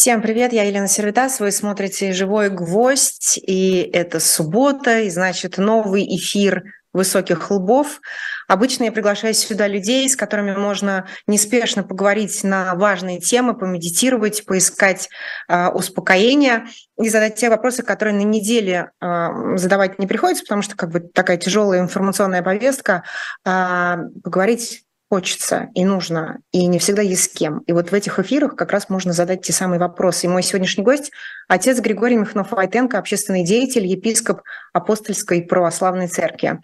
[0.00, 6.06] Всем привет, я Елена Сервитас, вы смотрите «Живой гвоздь», и это суббота, и значит новый
[6.16, 8.00] эфир высоких лбов.
[8.48, 15.10] Обычно я приглашаю сюда людей, с которыми можно неспешно поговорить на важные темы, помедитировать, поискать
[15.48, 16.64] э, успокоение
[16.98, 21.00] и задать те вопросы, которые на неделе э, задавать не приходится, потому что как бы
[21.00, 23.04] такая тяжелая информационная повестка.
[23.44, 27.58] Э, поговорить хочется и нужно, и не всегда есть с кем.
[27.66, 30.26] И вот в этих эфирах как раз можно задать те самые вопросы.
[30.26, 31.10] И мой сегодняшний гость–
[31.48, 34.42] отец Григорий Михнов-Войтенко, общественный деятель, епископ
[34.72, 36.60] Апостольской православной церкви.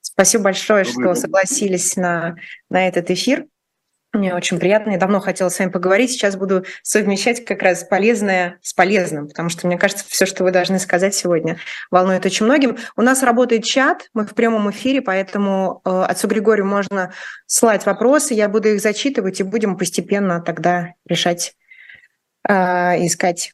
[0.00, 2.34] Спасибо большое, Добрый что согласились на,
[2.68, 3.46] на этот эфир.
[4.14, 4.92] Мне очень приятно.
[4.92, 6.12] Я давно хотела с вами поговорить.
[6.12, 10.52] Сейчас буду совмещать как раз полезное с полезным, потому что, мне кажется, все, что вы
[10.52, 11.58] должны сказать сегодня,
[11.90, 12.78] волнует очень многим.
[12.96, 17.12] У нас работает чат, мы в прямом эфире, поэтому э, отцу Григорию можно
[17.46, 21.56] слать вопросы, я буду их зачитывать, и будем постепенно тогда решать,
[22.48, 23.52] э, искать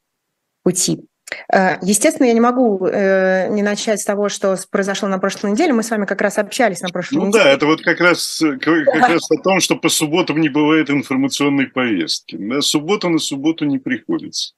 [0.62, 1.09] пути.
[1.52, 5.72] Э, естественно, я не могу э, не начать с того, что произошло на прошлой неделе.
[5.72, 7.44] Мы с вами как раз общались на прошлой ну, неделе.
[7.44, 10.48] Ну да, это вот как раз, э, как раз о том, что по субботам не
[10.48, 12.36] бывает информационной повестки.
[12.36, 14.54] На субботу на субботу не приходится.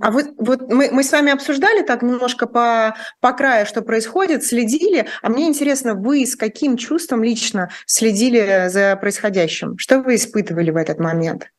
[0.00, 4.44] А вот, вот мы, мы с вами обсуждали так немножко по, по краю, что происходит,
[4.44, 5.06] следили.
[5.22, 9.78] А мне интересно, вы с каким чувством лично следили за происходящим?
[9.78, 11.50] Что вы испытывали в этот момент?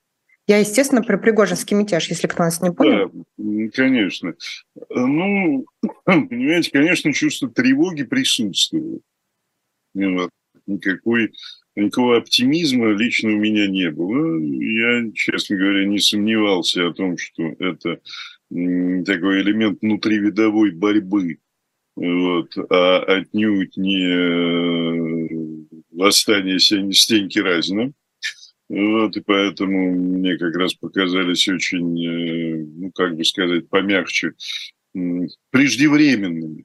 [0.51, 3.09] Я, естественно, про Пригожинский мятеж, если кто нас не понял.
[3.37, 4.33] Да, конечно.
[4.89, 5.65] Ну,
[6.03, 9.01] понимаете, конечно, чувство тревоги присутствует.
[9.93, 11.31] Никакой,
[11.77, 14.37] никакого оптимизма лично у меня не было.
[14.41, 18.01] Я, честно говоря, не сомневался о том, что это
[18.49, 21.37] такой элемент внутривидовой борьбы,
[21.95, 27.93] вот, а отнюдь не э, восстание Стеньки Разина.
[28.71, 34.31] Вот, и поэтому мне как раз показались очень, э, ну, как бы сказать, помягче,
[35.49, 36.63] преждевременными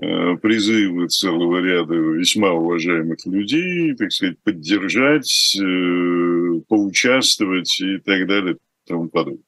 [0.00, 8.54] э, призывы целого ряда весьма уважаемых людей, так сказать, поддержать, э, поучаствовать и так далее
[8.54, 9.42] и тому подобное.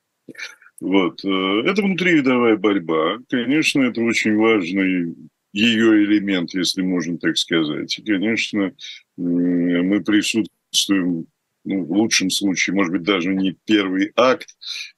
[0.80, 1.24] Вот.
[1.24, 3.18] Это внутривидовая борьба.
[3.28, 5.14] Конечно, это очень важный
[5.52, 7.96] ее элемент, если можно так сказать.
[8.00, 8.72] И, конечно,
[9.16, 11.26] мы присутствуем
[11.68, 14.48] ну, в лучшем случае, может быть, даже не первый акт,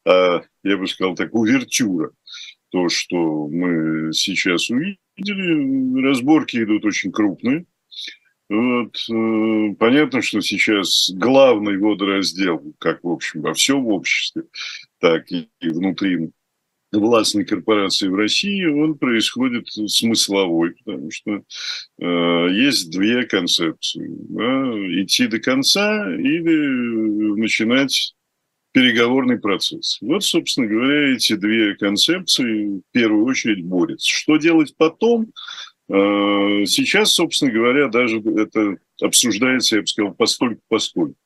[0.07, 2.13] а, я бы сказал, так, увертюра.
[2.71, 7.67] То, что мы сейчас увидели, разборки идут очень крупные.
[8.49, 14.45] Вот, э, понятно, что сейчас главный водораздел, как, в общем, во всем обществе,
[14.99, 16.31] так и внутри
[16.99, 21.43] властной корпорации в России, он происходит смысловой, потому что
[22.01, 24.09] э, есть две концепции.
[24.09, 28.15] Да, идти до конца или начинать
[28.73, 29.99] переговорный процесс.
[30.01, 34.09] Вот, собственно говоря, эти две концепции в первую очередь борются.
[34.09, 35.33] Что делать потом?
[35.89, 41.17] Э, сейчас, собственно говоря, даже это обсуждается, я бы сказал, постольку-поскольку.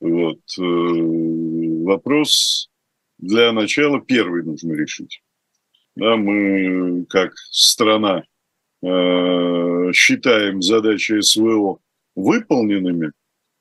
[0.00, 0.40] Вот.
[0.58, 0.62] Э,
[1.84, 2.68] вопрос
[3.22, 5.22] для начала первый нужно решить.
[5.94, 8.24] Да, мы как страна
[8.82, 11.78] э, считаем задачи СВО
[12.14, 13.12] выполненными,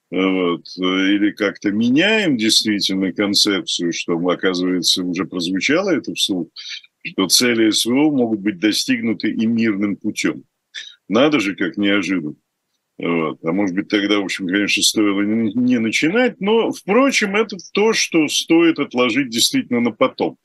[0.09, 6.49] вот, или как-то меняем действительно концепцию, что, оказывается, уже прозвучало это вслух,
[7.03, 10.43] что цели СВО могут быть достигнуты и мирным путем.
[11.07, 12.35] Надо же, как неожиданно.
[12.97, 13.39] Вот.
[13.43, 18.27] А может быть, тогда, в общем, конечно, стоило не начинать, но, впрочем, это то, что
[18.27, 20.37] стоит отложить действительно на потом,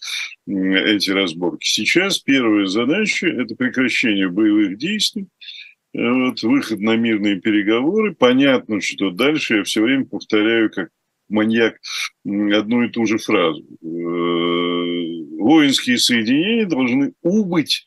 [0.47, 1.67] эти разборки.
[1.67, 5.27] Сейчас первая задача– это прекращение боевых действий,
[5.93, 8.15] вот, выход на мирные переговоры.
[8.15, 10.89] Понятно, что дальше я все время повторяю, как
[11.29, 11.77] маньяк,
[12.25, 13.63] одну и ту же фразу.
[13.63, 13.87] Э,
[15.39, 17.85] воинские соединения должны убыть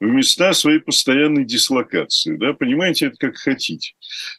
[0.00, 2.36] в места своей постоянной дислокации.
[2.36, 2.54] Да?
[2.54, 3.92] Понимаете, это как хотите.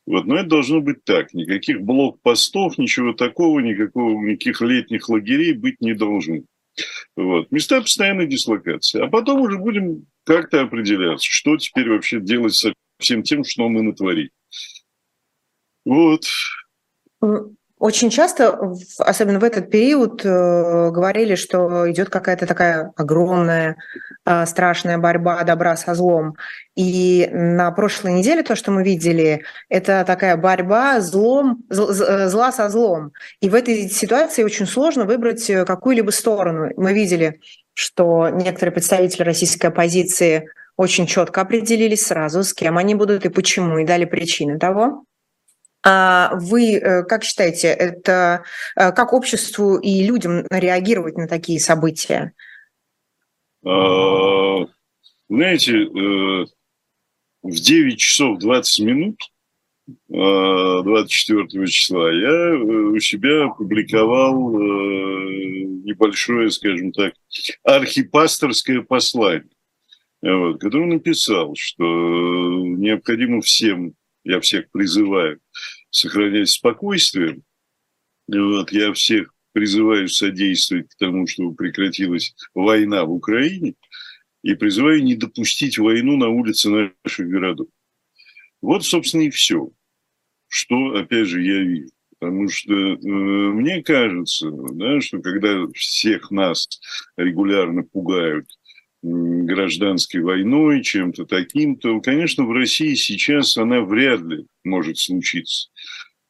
[0.06, 0.26] Вот.
[0.26, 1.34] Но это должно быть так.
[1.34, 6.40] Никаких блокпостов, ничего такого, никакого, никаких летних лагерей быть не должно.
[7.16, 7.52] Вот.
[7.52, 9.02] Места постоянной дислокации.
[9.02, 13.84] А потом уже будем как-то определяться, что теперь вообще делать со всем тем, что мы
[13.84, 14.32] натворили.
[15.86, 16.26] Вот.
[17.82, 23.76] Очень часто, особенно в этот период, э, говорили, что идет какая-то такая огромная,
[24.24, 26.36] э, страшная борьба добра со злом.
[26.76, 32.70] И на прошлой неделе то, что мы видели, это такая борьба злом, э, зла со
[32.70, 33.14] злом.
[33.40, 36.70] И в этой ситуации очень сложно выбрать какую-либо сторону.
[36.78, 37.40] Мы видели,
[37.74, 43.80] что некоторые представители российской оппозиции очень четко определились сразу, с кем они будут и почему,
[43.80, 45.04] и дали причины того.
[45.84, 48.44] А вы как считаете, это
[48.76, 52.34] как обществу и людям реагировать на такие события?
[53.66, 54.66] А,
[55.30, 55.88] знаете,
[57.44, 59.18] в 9 часов 20 минут
[60.08, 64.52] 24 числа я у себя опубликовал
[65.84, 67.14] небольшое, скажем так,
[67.64, 69.50] архипасторское послание,
[70.22, 75.40] вот, которое написал, что необходимо всем, я всех призываю,
[75.90, 77.42] сохранять спокойствие.
[78.28, 83.76] Вот, я всех призываю содействовать тому, чтобы прекратилась война в Украине,
[84.44, 87.68] и призываю не допустить войну на улице наших городов.
[88.62, 89.72] Вот, собственно, и все,
[90.48, 91.90] что, опять же, я вижу.
[92.20, 96.68] Потому что э, мне кажется, да, что когда всех нас
[97.18, 98.46] регулярно пугают
[99.04, 105.70] гражданской войной, чем-то таким, то, конечно, в России сейчас она вряд ли может случиться.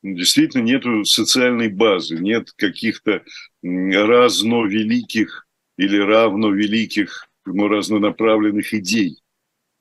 [0.03, 3.23] Действительно, нет социальной базы, нет каких-то
[3.62, 5.47] разно великих
[5.77, 9.17] или равно великих, но разнонаправленных идей,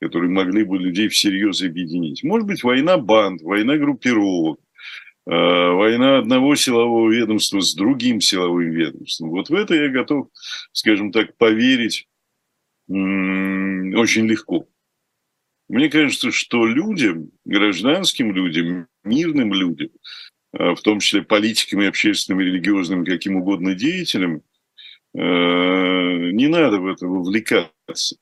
[0.01, 2.23] которые могли бы людей всерьез объединить.
[2.23, 4.61] Может быть, война банд, война группировок,
[5.27, 9.31] э, война одного силового ведомства с другим силовым ведомством.
[9.31, 10.29] Вот в это я готов,
[10.73, 12.09] скажем так, поверить
[12.91, 14.69] очень легко.
[15.69, 19.91] Мне кажется, что людям, гражданским людям, мирным людям,
[20.53, 24.43] а, в том числе политикам и общественным, и религиозным, каким угодно деятелям,
[25.17, 28.17] а, не надо в это вовлекаться.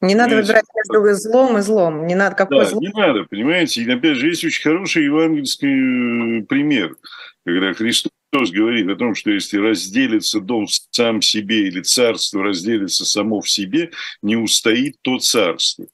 [0.00, 2.06] Не надо выбирать между злом и злом.
[2.06, 2.80] Не надо какой да, зло.
[2.80, 3.82] не надо, понимаете.
[3.82, 6.96] И опять же, есть очень хороший евангельский э, пример,
[7.44, 13.40] когда Христос говорит о том, что если разделится дом сам себе или царство разделится само
[13.40, 13.90] в себе,
[14.22, 15.86] не устоит то царство.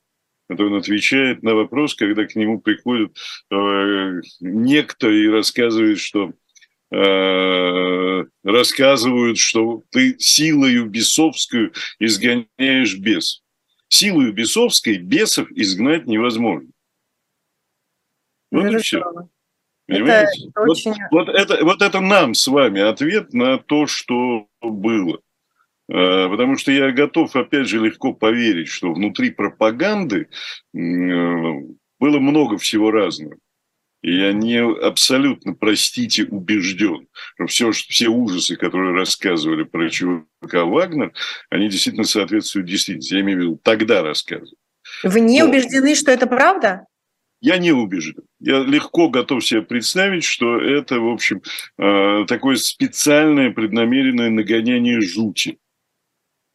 [0.49, 3.17] Это он отвечает на вопрос, когда к нему приходит
[3.51, 6.33] э, некто и рассказывает, что
[6.91, 13.43] э, рассказывают, что ты силою бесовскую изгоняешь бес.
[13.89, 16.69] Силою бесовской бесов изгнать невозможно.
[18.51, 19.03] Вот и все.
[19.87, 20.49] Понимаете?
[20.49, 20.95] Это вот, очень...
[21.11, 25.21] вот, это, вот это нам с вами ответ на то, что было.
[25.93, 30.29] А, потому что я готов, опять же, легко поверить, что внутри пропаганды
[30.73, 33.37] было много всего разного.
[34.03, 41.15] И я не абсолютно, простите, убежден, что все, все ужасы, которые рассказывали про ЧВК Вагнер,
[41.49, 43.15] они действительно соответствуют действительности.
[43.15, 44.57] Я имею в виду, тогда рассказывали.
[45.05, 45.49] Вы не Но...
[45.49, 46.87] убеждены, что это правда?
[47.45, 48.25] Я не убежден.
[48.41, 51.43] Я легко готов себе представить, что это, в общем,
[51.77, 55.59] э, такое специальное преднамеренное нагоняние жути.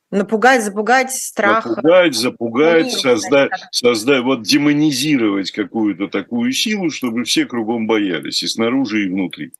[0.10, 1.68] Напугать, запугать, страх.
[1.68, 9.06] Напугать, запугать, создать, создать, вот демонизировать какую-то такую силу, чтобы все кругом боялись, и снаружи,
[9.06, 9.52] и внутри.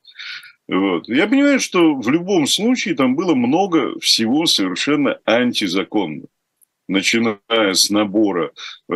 [0.68, 1.08] Вот.
[1.10, 6.28] Я понимаю, что в любом случае там было много всего совершенно антизаконного.
[6.88, 7.38] Начиная
[7.76, 8.52] с набора
[8.92, 8.96] э,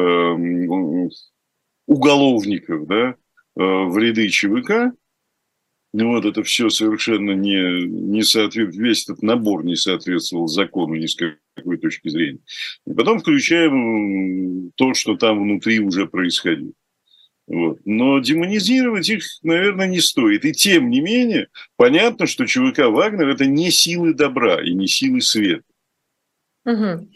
[1.87, 3.15] уголовников да, э,
[3.55, 4.95] в ряды ЧВК,
[5.93, 11.05] ну вот это все совершенно не, не соответствует, весь этот набор не соответствовал закону ни
[11.05, 11.15] с
[11.55, 12.39] какой точки зрения.
[12.87, 16.73] И потом включаем то, что там внутри уже происходило.
[17.45, 17.79] Вот.
[17.85, 20.45] Но демонизировать их, наверное, не стоит.
[20.45, 25.21] И тем не менее, понятно, что ЧВК «Вагнер»– это не силы добра и не силы
[25.21, 25.63] света.
[26.65, 27.09] Угу.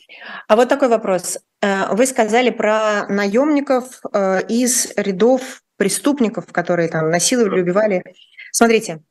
[0.48, 1.40] А вот такой вопрос.
[1.62, 8.04] Э, вы сказали про наемников э, из рядов преступников, которые там насиловали, убивали.
[8.52, 9.02] Смотрите,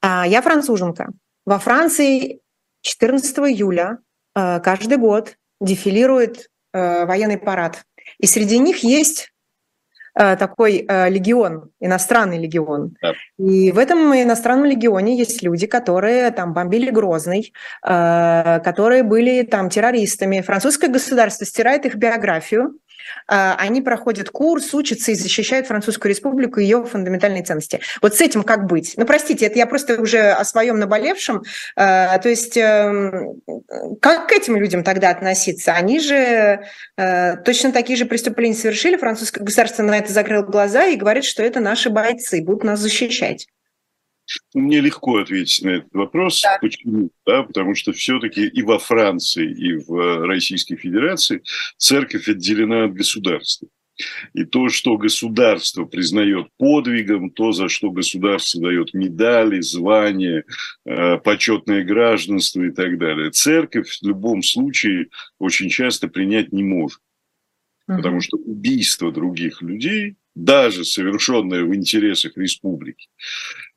[0.00, 1.12] а, я француженка.
[1.44, 2.40] Во Франции
[2.82, 3.98] 14 июля
[4.34, 7.84] э, каждый год дефилирует военный парад.
[8.18, 9.32] И среди них есть
[10.14, 12.96] такой э, легион, иностранный легион.
[13.02, 13.12] Да.
[13.38, 17.52] И в этом иностранном легионе есть люди, которые там бомбили Грозный,
[17.86, 20.40] э, которые были там террористами.
[20.40, 22.74] Французское государство стирает их биографию,
[23.26, 27.80] они проходят курс, учатся и защищают Французскую республику и ее фундаментальные ценности.
[28.02, 28.94] Вот с этим как быть?
[28.96, 31.42] Ну, простите, это я просто уже о своем наболевшем.
[31.76, 33.40] А, то есть эм,
[34.00, 35.72] как к этим людям тогда относиться?
[35.72, 36.60] Они же
[36.96, 41.42] э, точно такие же преступления совершили, французское государство на это закрыло глаза и говорит, что
[41.42, 43.46] это наши бойцы, будут нас защищать.
[44.54, 46.40] Мне легко ответить на этот вопрос.
[46.42, 46.58] Да.
[46.60, 47.10] Почему?
[47.26, 51.42] Да, потому что все-таки и во Франции, и в Российской Федерации
[51.76, 53.68] церковь отделена от государства.
[54.32, 60.44] И то, что государство признает подвигом, то, за что государство дает медали, звания,
[60.84, 66.98] э, почетное гражданство и так далее, церковь в любом случае очень часто принять не может.
[67.86, 73.08] Потому что убийство других людей даже совершенное в интересах республики,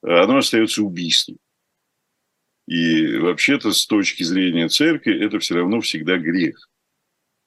[0.02, 1.38] оно остается убийством.
[2.68, 6.70] И вообще-то с точки зрения церкви это все равно всегда грех.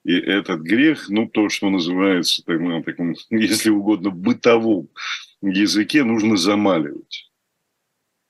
[0.05, 4.89] И этот грех, ну, то, что называется, так, ну, таком, если угодно, бытовом
[5.43, 7.30] языке, нужно замаливать.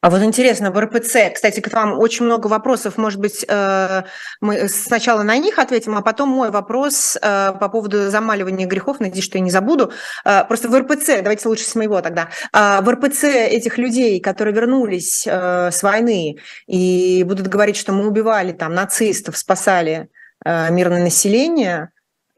[0.02, 4.02] А вот интересно, в РПЦ, кстати, к вам очень много вопросов, может быть, э,
[4.40, 9.24] мы сначала на них ответим, а потом мой вопрос э, по поводу замаливания грехов, надеюсь,
[9.24, 9.92] что я не забуду.
[10.24, 15.26] Э, просто в РПЦ, давайте лучше с моего тогда, в РПЦ этих людей, которые вернулись
[15.26, 20.08] с войны и будут говорить, что мы убивали там нацистов, спасали
[20.44, 21.90] мирное население,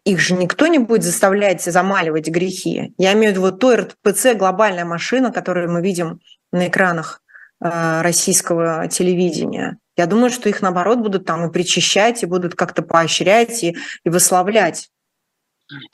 [0.04, 2.92] их же никто не будет заставлять замаливать грехи.
[2.98, 7.21] Я имею в виду вот то РПЦ, глобальная машина, которую мы видим на экранах
[7.62, 9.78] российского телевидения.
[9.96, 14.08] Я думаю, что их, наоборот, будут там и причащать, и будут как-то поощрять, и, и
[14.08, 14.88] выславлять.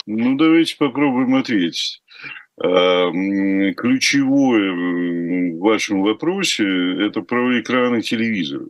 [0.07, 2.03] Ну, давайте попробуем ответить.
[2.61, 3.11] А,
[3.75, 6.65] ключевое в вашем вопросе–
[7.07, 8.67] это про экраны телевизора.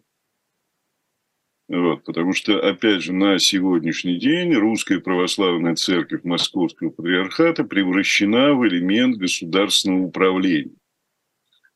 [1.68, 8.66] Вот, потому что, опять же, на сегодняшний день русская православная церковь Московского патриархата превращена в
[8.66, 10.74] элемент государственного управления.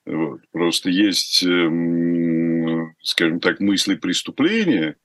[0.04, 0.40] Вот.
[0.50, 4.96] Просто есть, эм, скажем так, мысли преступления,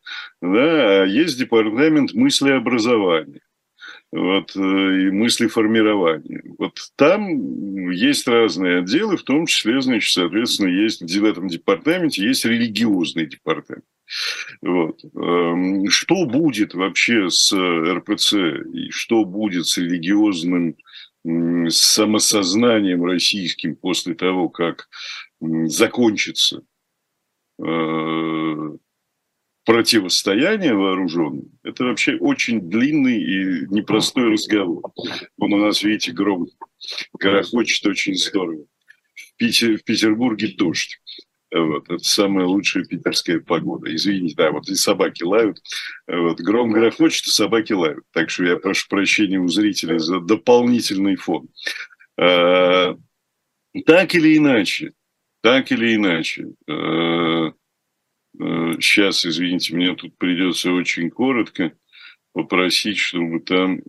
[0.41, 3.41] да, а есть департамент мысли образования
[4.11, 6.41] вот, э, и мысли формирования.
[6.57, 12.45] Вот там есть разные отделы, в том числе, значит, соответственно, есть в этом департаменте есть
[12.45, 13.85] религиозный департамент.
[14.61, 15.03] Вот.
[15.15, 18.33] Эм, что будет вообще с РПЦ
[18.73, 20.77] и что будет с религиозным
[21.27, 24.87] с самосознанием российским после того, как
[25.39, 26.63] закончится
[27.59, 28.77] э,
[29.65, 34.83] противостояние вооруженное, это вообще очень длинный и непростой разговор.
[35.37, 36.47] Он у нас, видите, гром
[37.19, 38.65] горохочет очень здорово.
[39.13, 41.01] В, Питер, в Петербурге дождь.
[41.53, 43.93] Вот, это самая лучшая питерская погода.
[43.93, 45.59] Извините, да, вот и собаки лают.
[46.05, 48.03] Вот, гром грохочет, и собаки лают.
[48.11, 51.47] Так что я прошу прощения у зрителей за дополнительный фон.
[52.19, 52.97] А,
[53.85, 54.91] так или иначе,
[55.41, 57.53] так или иначе, а,
[58.79, 61.71] сейчас, извините, мне тут придется очень коротко
[62.33, 63.79] попросить, чтобы там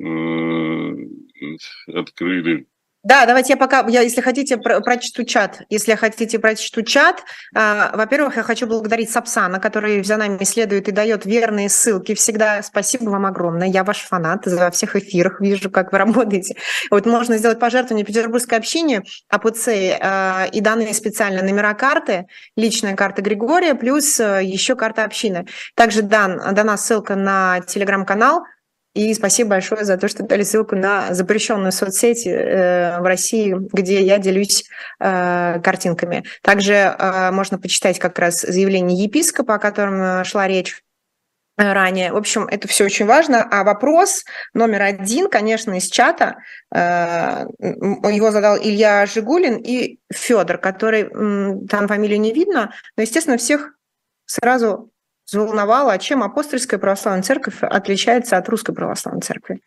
[1.89, 2.67] открыли
[3.09, 5.63] да, давайте я пока, я, если хотите, про, прочту чат.
[5.71, 7.25] Если хотите, прочту чат.
[7.55, 12.63] А, во-первых, я хочу благодарить Сапсана, который за нами следует и дает верные ссылки всегда.
[12.63, 13.67] Спасибо вам огромное.
[13.67, 14.45] Я ваш фанат.
[14.45, 16.57] За всех эфирах вижу, как вы работаете.
[16.91, 23.23] Вот можно сделать пожертвование Петербургское общение АПЦ а, и данные специально номера карты, личная карта
[23.23, 25.47] Григория, плюс а, еще карта общины.
[25.75, 28.43] Также дан, дана ссылка на телеграм-канал–
[28.95, 34.03] и спасибо большое за то, что дали ссылку на запрещенную соцсеть э, в России, где
[34.03, 34.65] я делюсь
[34.99, 36.25] э, картинками.
[36.43, 40.83] Также э, можно почитать как раз заявление епископа, о котором шла речь
[41.57, 42.13] ранее.
[42.13, 43.43] В общем, это все очень важно.
[43.43, 46.37] А вопрос номер один, конечно, из чата,
[46.73, 51.09] его задал Илья Жигулин и Федор, который,
[51.67, 53.73] там фамилию не видно, но, естественно, всех
[54.25, 54.93] сразу
[55.29, 59.61] заволновало, а чем апостольская православная церковь отличается от русской православной церкви.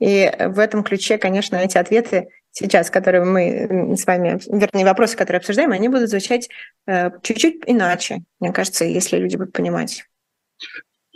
[0.00, 5.38] И в этом ключе, конечно, эти ответы сейчас, которые мы с вами, вернее, вопросы, которые
[5.38, 6.48] обсуждаем, они будут звучать
[6.86, 10.04] э, чуть-чуть иначе, мне кажется, если люди будут понимать.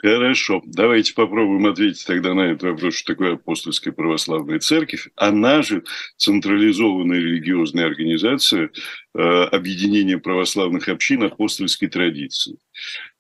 [0.03, 5.09] Хорошо, давайте попробуем ответить тогда на этот вопрос, что такое апостольская православная церковь.
[5.17, 5.85] Она же
[6.19, 8.71] централизованная религиозная организация
[9.15, 12.59] э, объединения православных общин апостольской традиции.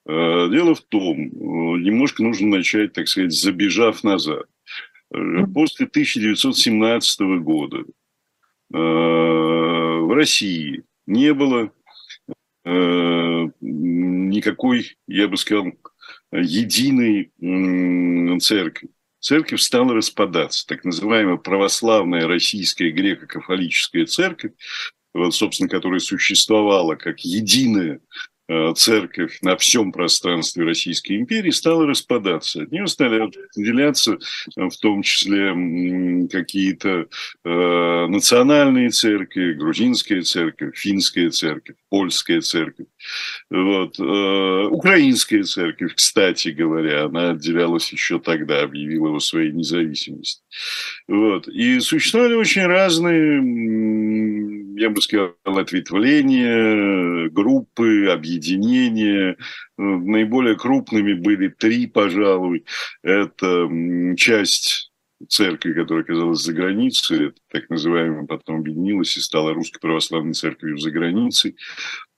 [0.09, 1.29] Э, дело в том, э,
[1.81, 4.45] немножко нужно начать, так сказать, забежав назад.
[5.13, 7.85] Э, после 1917 года
[8.69, 11.71] в России не было
[13.61, 15.67] никакой, я бы сказал,
[16.33, 17.31] единой
[18.41, 18.89] церкви.
[19.21, 20.67] Церковь стала распадаться.
[20.67, 24.55] Так называемая православная российская греко-католическая церковь,
[25.15, 28.01] вот, собственно, которая существовала как единая
[28.77, 32.63] церковь на всем пространстве Российской империи стала распадаться.
[32.63, 34.19] От нее стали отделяться
[34.57, 37.07] э, в том числе какие-то
[37.45, 42.87] э, национальные церкви, грузинская церковь, финская церковь, польская церковь.
[43.51, 43.99] Вот.
[43.99, 50.43] Э, украинская церковь, кстати говоря, она отделялась еще тогда, объявила его своей независимости.
[51.09, 51.49] Вот.
[51.49, 53.41] И существовали очень разные
[54.77, 59.37] я бы сказал, ответвления, группы, объединения.
[59.79, 62.65] Наиболее крупными были три, пожалуй.
[63.03, 63.69] Это
[64.17, 64.93] часть
[65.29, 70.91] церкви, которая оказалась за границей, так называемая, потом объединилась и стала Русской Православной Церковью за
[70.91, 71.57] границей.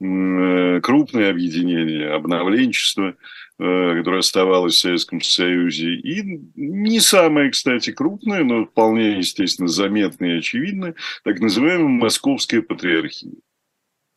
[0.00, 3.15] Э, крупное объединение, обновленчество,
[3.59, 5.95] э, которое оставалось в Советском Союзе.
[5.95, 6.23] И
[6.55, 13.33] не самое, кстати, крупное, но вполне, естественно, заметное и очевидное, так называемая Московская Патриархия.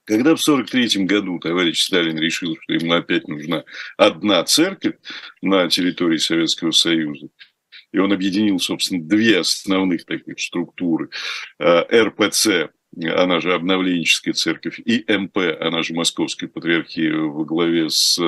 [0.05, 3.63] Когда в 1943 году товарищ Сталин решил, что ему опять нужна
[3.97, 4.95] одна церковь
[5.41, 7.29] на территории Советского Союза,
[7.93, 11.09] и он объединил, собственно, две основных таких структуры.
[11.59, 18.19] Э, РПЦ, она же обновленческая церковь, и МП, она же Московская патриархия во главе с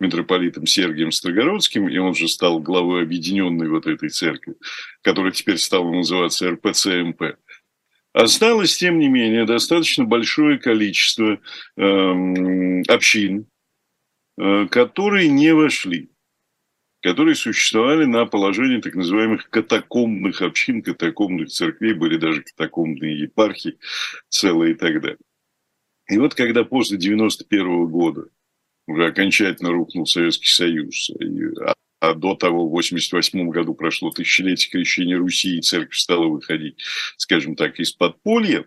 [0.00, 4.54] митрополитом Сергием Строгородским, и он же стал главой объединенной вот этой церкви,
[5.02, 7.36] которая теперь стала называться РПЦ-МП.
[8.14, 11.38] Осталось, тем не менее, достаточно большое количество
[11.76, 13.46] э, общин,
[14.38, 16.08] э, которые не вошли
[17.02, 23.78] которые существовали на положении так называемых катакомбных общин, катакомбных церквей, были даже катакомбные епархии
[24.28, 25.18] целые и так далее.
[26.08, 28.28] И вот когда после 91 года
[28.86, 31.10] уже окончательно рухнул Советский Союз,
[31.60, 36.80] а, а до того в 88 году прошло тысячелетие крещения Руси, и церковь стала выходить,
[37.16, 38.64] скажем так, из подполья,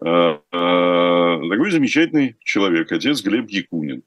[0.00, 4.02] а, а, такой замечательный человек, отец Глеб Якунин,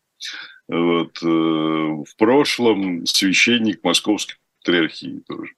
[0.70, 5.52] вот, э, в прошлом священник Московской патриархии тоже.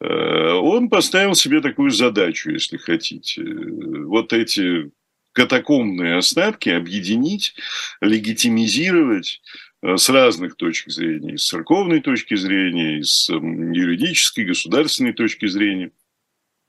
[0.00, 3.42] Э, он поставил себе такую задачу, если хотите.
[3.42, 4.92] Вот эти
[5.32, 7.54] катакомбные остатки объединить,
[8.00, 9.42] легитимизировать
[9.82, 15.90] э, с разных точек зрения, с церковной точки зрения, с юридической, государственной точки зрения.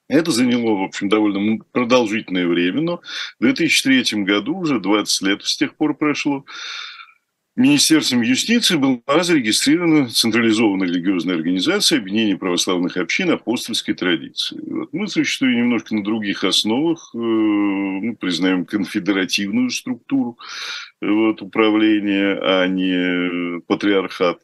[0.07, 3.01] Это заняло, в общем, довольно продолжительное время, но
[3.39, 6.45] в 2003 году, уже 20 лет с тех пор прошло,
[7.55, 14.59] Министерством юстиции была зарегистрирована централизованная религиозная организация объединения православных общин апостольской традиции.
[14.67, 14.91] Вот.
[14.91, 20.37] Мы существуем немножко на других основах, э, мы признаем конфедеративную структуру
[21.01, 24.39] вот, управления, а не патриархат,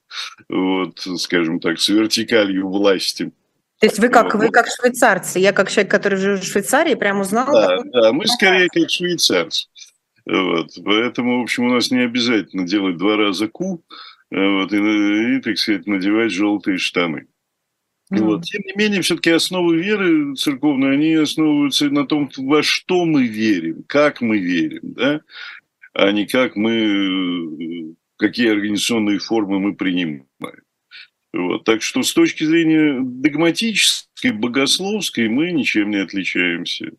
[0.48, 3.34] вот, скажем так, с вертикалью власти.
[3.82, 7.20] То есть вы как, вы как швейцарцы, я как человек, который живет в Швейцарии, прям
[7.20, 7.52] узнал...
[7.52, 9.68] Да, да мы скорее как швейцарцы.
[10.26, 10.70] Вот.
[10.84, 13.84] Поэтому, в общем, у нас не обязательно делать два раза ку,
[14.30, 17.28] вот, и, и, так сказать, надевать желтые штаны.
[18.12, 18.20] Mm.
[18.20, 18.44] Вот.
[18.44, 23.84] Тем не менее, все-таки основы веры церковной, они основываются на том, во что мы верим,
[23.88, 25.22] как мы верим, да,
[25.94, 30.26] а не как мы, какие организационные формы мы принимаем.
[31.34, 31.64] Вот.
[31.64, 36.92] Так что с точки зрения догматической, богословской мы ничем не отличаемся.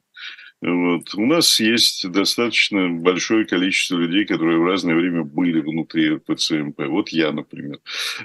[0.62, 1.14] Вот.
[1.16, 6.87] У нас есть достаточно большое количество людей, которые в разное время были внутри РПЦМП.
[6.87, 7.81] Вот я, например,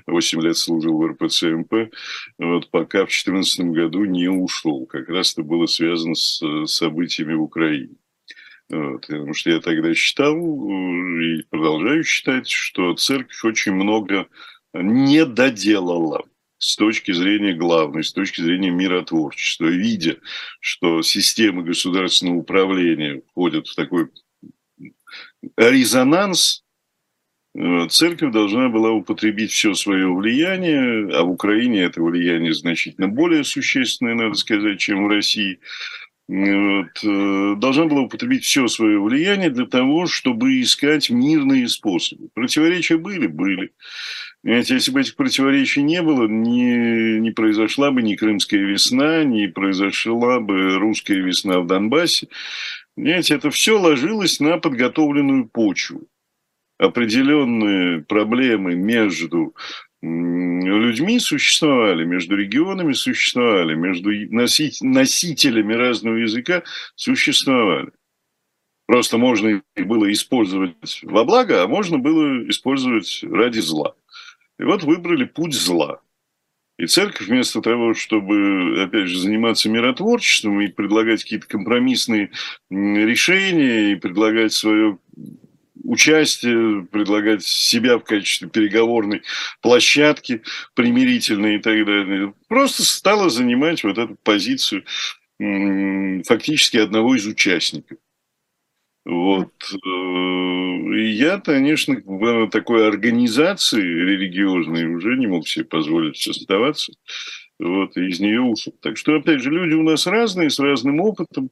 [0.05, 1.91] 8 лет служил в РПЦМП,
[2.37, 4.85] вот, пока в 2014 году не ушел.
[4.85, 7.95] Как раз это было связано с событиями в Украине.
[8.69, 14.27] Вот, потому что я тогда считал и продолжаю считать, что церковь очень много
[14.73, 16.23] не доделала
[16.57, 20.17] с точки зрения главной, с точки зрения миротворчества, видя,
[20.59, 24.09] что системы государственного управления входят в такой
[25.55, 26.63] резонанс,
[27.55, 33.43] э, церковь должна была употребить все свое влияние, а в Украине это влияние значительно более
[33.43, 35.59] существенное, надо сказать, чем в России,
[36.27, 42.27] вот, э, должна была употребить все свое влияние для того, чтобы искать мирные способы.
[42.33, 43.27] Противоречия были?
[43.27, 43.71] Были.
[44.43, 49.47] Понимаете, если бы этих противоречий не было, не, не произошла бы ни Крымская весна, не
[49.47, 52.27] произошла бы русская весна в Донбассе.
[52.95, 56.07] Понимаете, это все ложилось на подготовленную почву.
[56.77, 59.55] Определенные проблемы между
[60.01, 66.63] людьми существовали, между регионами существовали, между носителями разного языка
[66.95, 67.91] существовали.
[68.85, 73.95] Просто можно их было использовать во благо, а можно было использовать ради зла.
[74.59, 76.01] И вот выбрали путь зла.
[76.77, 82.31] И церковь вместо того, чтобы, опять же, заниматься миротворчеством и предлагать какие-то компромиссные
[82.69, 84.99] решения, и предлагать свое
[85.87, 89.23] участие, предлагать себя в качестве переговорной
[89.61, 90.41] площадки
[90.75, 94.83] примирительной и так далее, просто стала занимать вот эту позицию
[95.39, 97.97] фактически одного из участников.
[99.05, 99.53] Вот.
[99.71, 106.91] Э, и я, конечно, в такой организации религиозной уже не мог себе позволить оставаться.
[107.59, 108.73] Вот, и из нее ушел.
[108.81, 111.49] Так что, опять же, люди у нас разные, с разным опытом.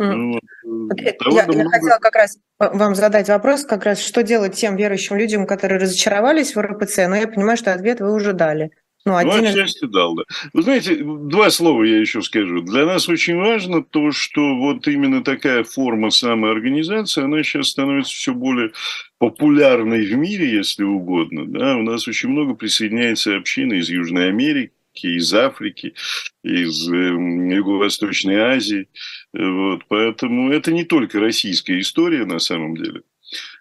[0.00, 0.32] Mm.
[0.32, 1.00] Вот.
[1.00, 1.70] Я, я много...
[1.70, 6.54] хотела как раз вам задать вопрос, как раз, что делать тем верующим людям, которые разочаровались
[6.54, 8.70] в РПЦ, но я понимаю, что ответ вы уже дали.
[9.04, 9.42] Ну, один...
[9.42, 10.24] ну, отчасти дал, да.
[10.52, 12.60] Вы знаете, два слова я еще скажу.
[12.60, 18.34] Для нас очень важно то, что вот именно такая форма самоорганизации, она сейчас становится все
[18.34, 18.72] более
[19.18, 21.46] популярной в мире, если угодно.
[21.46, 21.76] Да?
[21.76, 24.72] У нас очень много присоединяется общины из Южной Америки,
[25.06, 25.94] из Африки,
[26.42, 28.88] из эм, Юго-Восточной Азии.
[29.32, 33.02] Вот, поэтому это не только российская история на самом деле.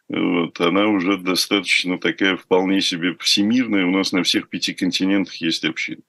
[0.10, 3.86] Вот, она уже достаточно такая вполне себе всемирная.
[3.86, 6.02] У нас на всех пяти континентах есть общины.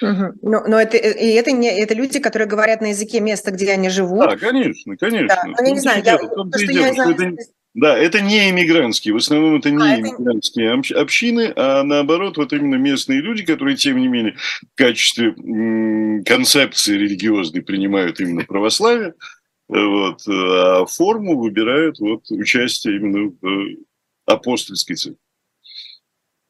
[0.00, 0.38] Угу.
[0.42, 3.90] Но, но это, и это, не, это люди, которые говорят на языке места, где они
[3.90, 4.30] живут.
[4.30, 5.28] Да, конечно, конечно.
[5.28, 7.36] Да, но я не знаю, я, то, что я знаю, это,
[7.74, 11.00] да, это не иммигрантские, в основном это не а, иммигрантские это...
[11.00, 15.32] общины, а наоборот, вот именно местные люди, которые, тем не менее, в качестве
[16.24, 19.14] концепции религиозной принимают именно православие,
[19.68, 23.76] вот, а форму выбирают вот участие именно в э,
[24.26, 25.23] апостольской церкви.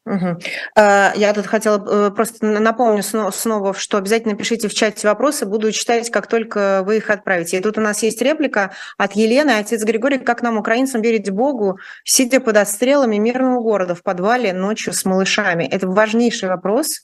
[0.07, 0.39] Угу.
[0.77, 6.11] Я тут хотела э, просто напомню снова, что обязательно пишите в чате вопросы, буду читать,
[6.11, 7.57] как только вы их отправите.
[7.57, 11.79] И тут у нас есть реплика от Елены, отец Григорий, как нам, украинцам, верить Богу,
[12.05, 15.65] сидя под отстрелами мирного города в подвале ночью с малышами?
[15.65, 17.03] Это важнейший вопрос.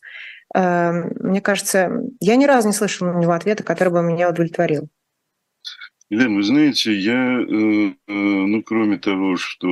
[0.54, 4.88] Эм, мне кажется, я ни разу не слышала на него ответа, который бы меня удовлетворил.
[6.10, 9.68] Елена, вы знаете, я, э, ну, кроме того, что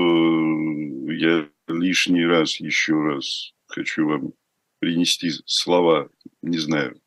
[1.11, 4.33] я лишний раз, еще раз хочу вам
[4.79, 6.11] принести слова,
[6.43, 7.01] не знаю,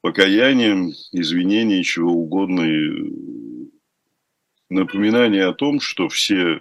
[0.00, 3.70] покаяния, извинения, чего угодно, и
[4.70, 6.60] напоминание о том, что все э,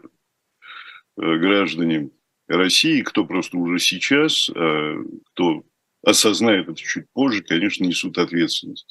[1.15, 2.09] граждане
[2.47, 4.95] России, кто просто уже сейчас, а
[5.33, 5.63] кто
[6.07, 8.87] осознает это чуть позже, конечно, несут ответственность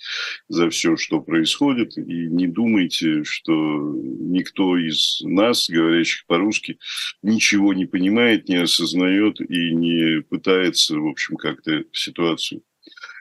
[0.48, 1.96] за все, что происходит.
[1.96, 6.78] И не думайте, что никто из нас, говорящих по-русски,
[7.22, 12.62] ничего не понимает, не осознает и не пытается, в общем, как-то ситуацию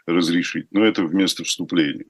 [0.05, 0.67] разрешить.
[0.71, 2.05] Но это вместо вступления.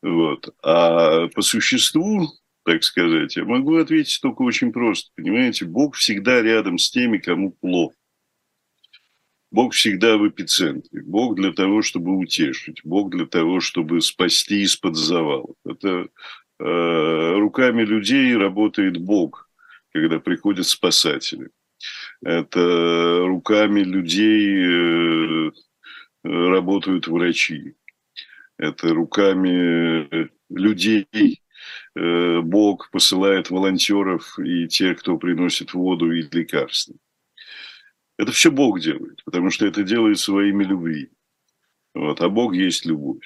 [0.00, 0.48] Вот.
[0.62, 2.28] А по существу,
[2.64, 5.10] так сказать, я могу ответить только очень просто.
[5.16, 7.94] Понимаете, Бог всегда рядом с теми, кому плохо.
[9.50, 11.02] Бог всегда в эпицентре.
[11.02, 12.80] Бог для того, чтобы утешить.
[12.84, 15.54] Бог для того, чтобы спасти из-под завала.
[15.64, 16.08] Это
[16.58, 19.48] э, руками людей работает Бог,
[19.92, 21.50] когда приходят спасатели.
[22.22, 25.50] Это руками людей э,
[26.22, 27.74] работают врачи.
[28.56, 31.42] Это руками людей
[31.96, 36.94] э, Бог посылает волонтеров и тех, кто приносит воду и лекарства.
[38.20, 41.08] Это все Бог делает, потому что это делает своими любви.
[41.94, 43.24] Вот, а Бог есть любовь.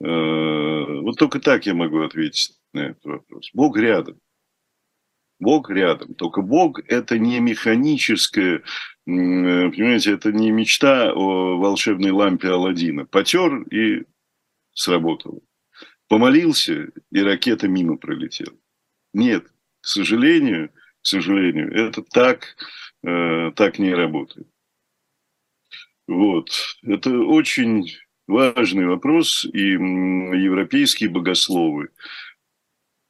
[0.00, 3.50] Э, вот только так я могу ответить на этот вопрос.
[3.52, 4.18] Бог рядом.
[5.38, 6.14] Бог рядом.
[6.14, 8.62] Только Бог– это не механическое,
[9.04, 13.04] понимаете, это не мечта о волшебной лампе Алладина.
[13.04, 14.06] Потер и
[14.72, 15.40] сработало.
[16.08, 18.56] Помолился, и ракета мимо пролетела.
[19.12, 19.46] Нет,
[19.82, 20.70] к сожалению,
[21.02, 22.56] к сожалению, это так
[23.04, 24.48] Э, так не работает.
[26.06, 26.50] Вот.
[26.82, 27.92] Это очень
[28.26, 31.90] важный вопрос, и европейские богословы,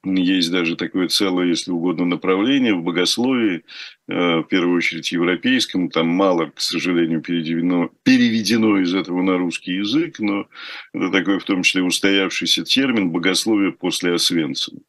[0.05, 3.65] есть даже такое целое, если угодно, направление в богословии,
[4.09, 9.75] э, в первую очередь европейском, там мало, к сожалению, переведено, переведено из этого на русский
[9.75, 10.49] язык, но
[10.95, 14.81] это такой в том числе устоявшийся термин «богословие после Освенцима»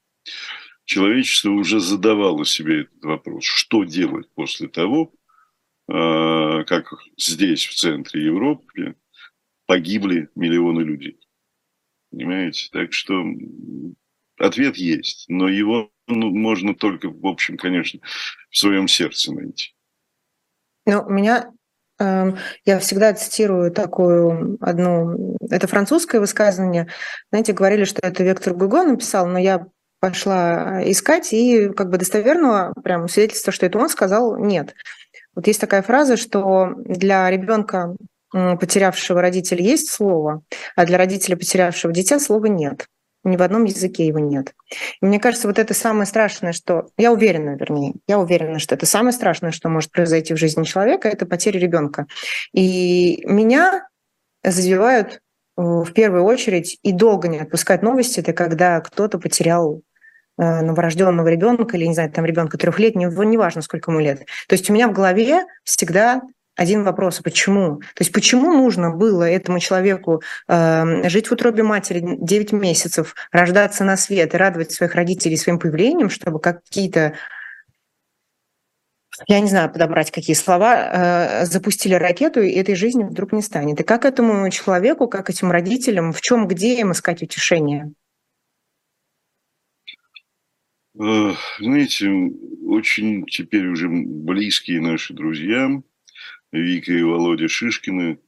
[0.89, 5.13] человечество уже задавало себе этот вопрос, что делать после того,
[5.87, 8.95] а, как здесь, в центре Европы,
[9.67, 11.19] погибли миллионы людей.
[12.09, 12.69] Понимаете?
[12.71, 13.23] Так что
[14.39, 17.99] ответ есть, но его ну, можно только, в общем, конечно,
[18.49, 19.75] в своем сердце найти.
[20.87, 21.51] Ну, у меня
[21.99, 26.87] эм, я всегда цитирую такую одну, это французское высказывание.
[27.29, 29.67] Знаете, говорили, что это Вектор Гуго написал, но я
[29.99, 34.75] пошла искать, и как бы достоверного прям свидетельства, что это он сказал, нет.
[35.35, 37.95] Вот есть такая фраза, что для ребенка,
[38.31, 40.41] потерявшего родителя, есть слово,
[40.75, 42.87] а для родителя, потерявшего дитя, слова нет.
[43.25, 44.53] Ни в одном языке его нет.
[45.01, 46.87] И мне кажется, вот это самое страшное, что...
[46.97, 51.09] Я уверена, вернее, я уверена, что это самое страшное, что может произойти в жизни человека,
[51.09, 52.07] это потеря ребенка.
[52.53, 53.87] И меня
[54.41, 59.81] задевают э, в первую очередь и долго не отпускать новости, это когда кто-то потерял
[60.39, 64.25] новорожденного ребенка или, не знаю, там ребенка трехлетнего, неважно, сколько ему лет.
[64.47, 66.21] То есть у меня в голове всегда
[66.59, 67.77] один вопрос, почему?
[67.77, 73.85] То есть почему нужно было этому человеку э, жить в утробе матери 9 месяцев, рождаться
[73.85, 77.13] на свет и радовать своих родителей своим появлением, чтобы какие-то
[79.27, 83.79] я не знаю подобрать какие слова, э, запустили ракету, и этой жизни вдруг не станет.
[83.79, 87.93] И как этому человеку, как этим родителям, в чем, где им искать утешение?
[90.88, 92.09] Э, знаете,
[92.65, 95.81] очень теперь уже близкие наши друзья,
[96.51, 98.19] Вика и Володя Шишкины.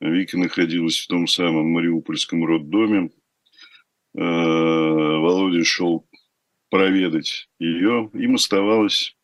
[0.00, 3.10] Вика находилась в том самом Мариупольском роддоме.
[4.14, 6.08] Э, Володя шел
[6.70, 8.10] проведать ее.
[8.14, 9.18] Им оставалось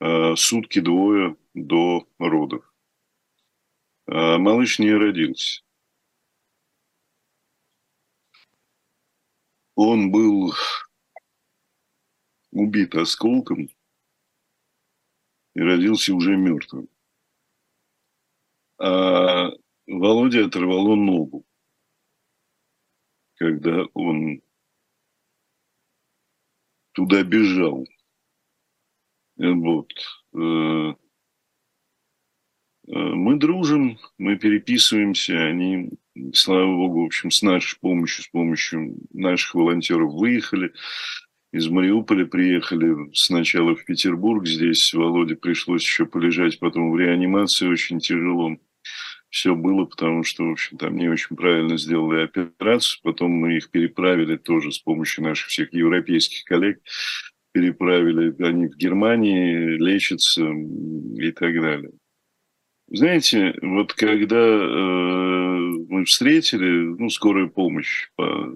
[0.00, 2.62] Э, сутки двое до родов.
[4.06, 5.62] А малыш не родился.
[9.76, 10.52] Он был
[12.54, 13.68] убит осколком
[15.54, 16.88] и родился уже мертвым.
[18.78, 19.50] А
[19.86, 21.44] Володя оторвало ногу,
[23.36, 24.40] когда он
[26.92, 27.86] туда бежал.
[29.36, 29.92] Вот.
[30.32, 30.94] Э, э,
[32.86, 35.90] мы дружим, мы переписываемся, они,
[36.32, 40.72] слава богу, в общем, с нашей помощью, с помощью наших волонтеров выехали.
[41.54, 48.00] Из Мариуполя приехали сначала в Петербург, здесь Володе пришлось еще полежать, потом в реанимации очень
[48.00, 48.56] тяжело
[49.30, 52.98] все было, потому что, в общем, там не очень правильно сделали операцию.
[53.04, 56.80] Потом мы их переправили тоже с помощью наших всех европейских коллег
[57.52, 61.92] переправили, они в Германии лечатся и так далее.
[62.96, 68.54] Знаете, вот когда э, мы встретили, ну, скорая помощь по,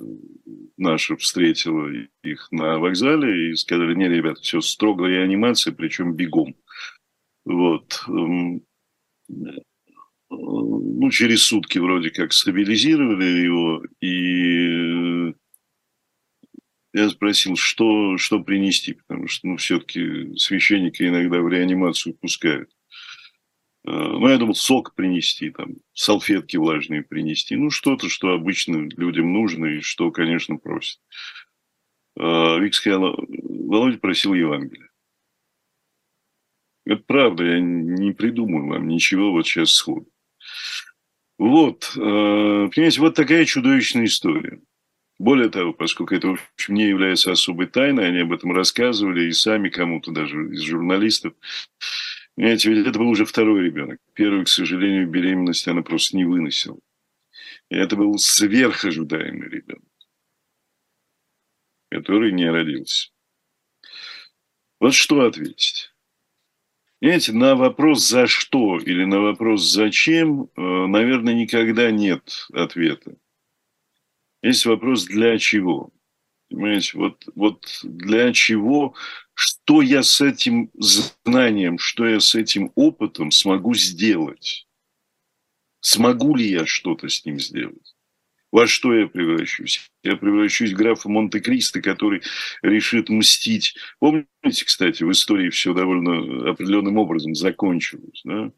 [0.76, 1.90] наша встретила
[2.22, 6.54] их на вокзале и сказали, не, ребята, все, строгая реанимация, причем бегом.
[7.44, 8.04] Вот.
[8.06, 8.62] Эм,
[10.30, 15.34] ну, через сутки вроде как стабилизировали его, и
[16.92, 22.70] я спросил, что, что принести, потому что, ну, все-таки священника иногда в реанимацию пускают.
[23.88, 27.56] А, ну, я думал, сок принести, там, салфетки влажные принести.
[27.56, 31.00] Ну, что-то, что обычно людям нужно и что, конечно, просят.
[32.18, 34.90] А, Вик сказала, Володя просил Евангелие.
[36.84, 40.08] Это правда, я не придумаю вам ничего вот сейчас сходу.
[41.38, 44.60] Вот, а, понимаете, вот такая чудовищная история.
[45.18, 49.32] Более того, поскольку это, в общем, не является особой тайной, они об этом рассказывали и
[49.32, 51.32] сами кому-то даже из журналистов.
[52.38, 53.98] Понимаете, ведь это был уже второй ребенок.
[54.12, 56.78] Первый, к сожалению, беременность она просто не выносила.
[57.68, 59.82] И это был сверхожидаемый ребенок,
[61.90, 63.10] который не родился.
[64.78, 65.92] Вот что ответить?
[67.00, 73.16] Понимаете, на вопрос «за что» или на вопрос «зачем», э, наверное, никогда нет ответа.
[74.44, 75.90] Есть вопрос, для чего?
[76.48, 78.94] Понимаете, вот, вот для чего,
[79.38, 84.66] что я с этим знанием, что я с этим опытом смогу сделать?
[85.80, 87.94] Смогу ли я что-то с ним сделать?
[88.50, 89.92] Во что я превращусь?
[90.02, 92.22] Я превращусь в графа Монте-Кристо, который
[92.62, 93.76] решит мстить.
[94.00, 98.22] Помните, кстати, в истории все довольно определенным образом закончилось.
[98.24, 98.50] Да?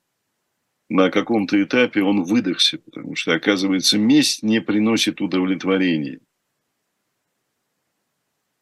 [0.89, 6.21] на каком-то этапе он выдохся, потому что, оказывается, месть не приносит удовлетворения.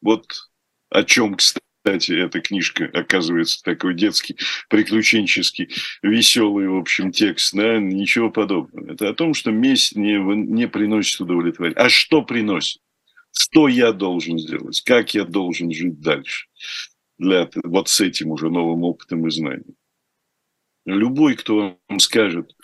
[0.01, 0.51] Вот
[0.89, 4.37] о чем, кстати, эта книжка, оказывается, такой детский,
[4.69, 5.69] приключенческий,
[6.01, 8.91] веселый, в общем, текст, да, ничего подобного.
[8.91, 11.77] Это о том, что месть не, не приносит удовлетворения.
[11.77, 12.81] А что приносит?
[13.31, 14.81] Что я должен сделать?
[14.85, 16.47] Как я должен жить дальше?
[17.17, 19.75] Для, вот с этим уже новым опытом и знанием.
[20.85, 22.55] Любой, кто вам скажет,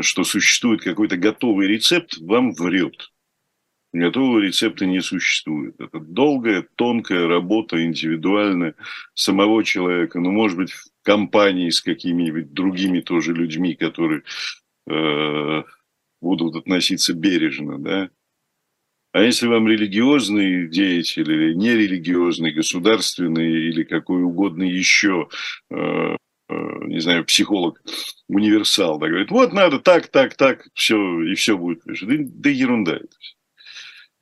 [0.00, 3.11] что существует какой-то готовый рецепт, вам врет.
[3.92, 5.78] Готового рецепта не существует.
[5.78, 8.74] Это долгая, тонкая работа, индивидуальная
[9.14, 10.18] самого человека.
[10.18, 14.22] Ну, может быть, в компании с какими-нибудь другими тоже людьми, которые
[14.88, 15.62] э,
[16.20, 18.10] будут относиться бережно, да.
[19.12, 25.28] А если вам религиозный деятель или нерелигиозный, государственный или какой угодно еще
[25.70, 26.16] э,
[26.52, 27.80] Э, не знаю, психолог,
[28.28, 31.82] универсал, да, говорит, вот надо так, так, так, все, и все будет.
[31.84, 33.34] Да, да ерунда это все.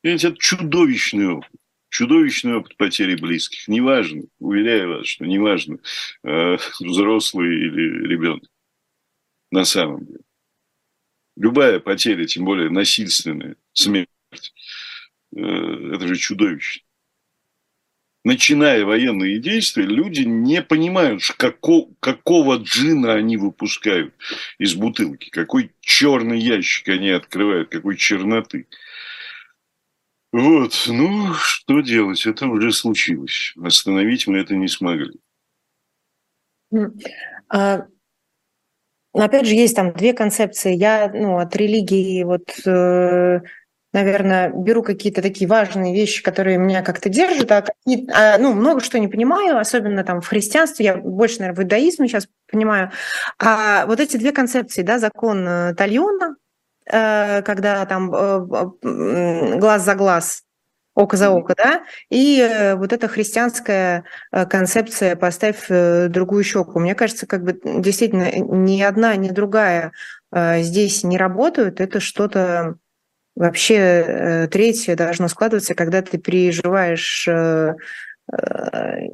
[0.02, 1.50] Это чудовищный опыт.
[1.90, 3.66] Чудовищный опыт потери близких.
[3.68, 5.78] Неважно, уверяю вас, что неважно,
[6.22, 8.48] э, взрослый или ребенок.
[9.50, 10.20] На самом деле.
[11.36, 14.08] Любая потеря, тем более насильственная, смерть,
[15.34, 16.84] э, это же чудовищно
[18.24, 24.14] начиная военные действия, люди не понимают, какого, какого джина они выпускают
[24.58, 28.66] из бутылки, какой черный ящик они открывают, какой черноты.
[30.32, 33.52] Вот, ну, что делать, это уже случилось.
[33.62, 35.18] Остановить мы это не смогли.
[37.48, 37.86] А,
[39.12, 40.74] опять же, есть там две концепции.
[40.74, 43.40] Я ну, от религии вот э,
[43.92, 47.64] наверное, беру какие-то такие важные вещи, которые меня как-то держат, а,
[48.12, 52.08] а ну, много что не понимаю, особенно там в христианстве, я больше, наверное, в иудаизме
[52.08, 52.92] сейчас понимаю.
[53.38, 56.36] А вот эти две концепции, да, закон э, Тальона,
[56.90, 60.42] когда там э, глаз за глаз,
[60.94, 66.80] око за око, да, и вот эта христианская концепция «поставь другую щеку».
[66.80, 69.92] Мне кажется, как бы действительно ни одна, ни другая
[70.32, 72.76] здесь не работают, это что-то
[73.40, 77.74] Вообще э, третье должно складываться, когда ты переживаешь э,
[78.32, 79.08] э,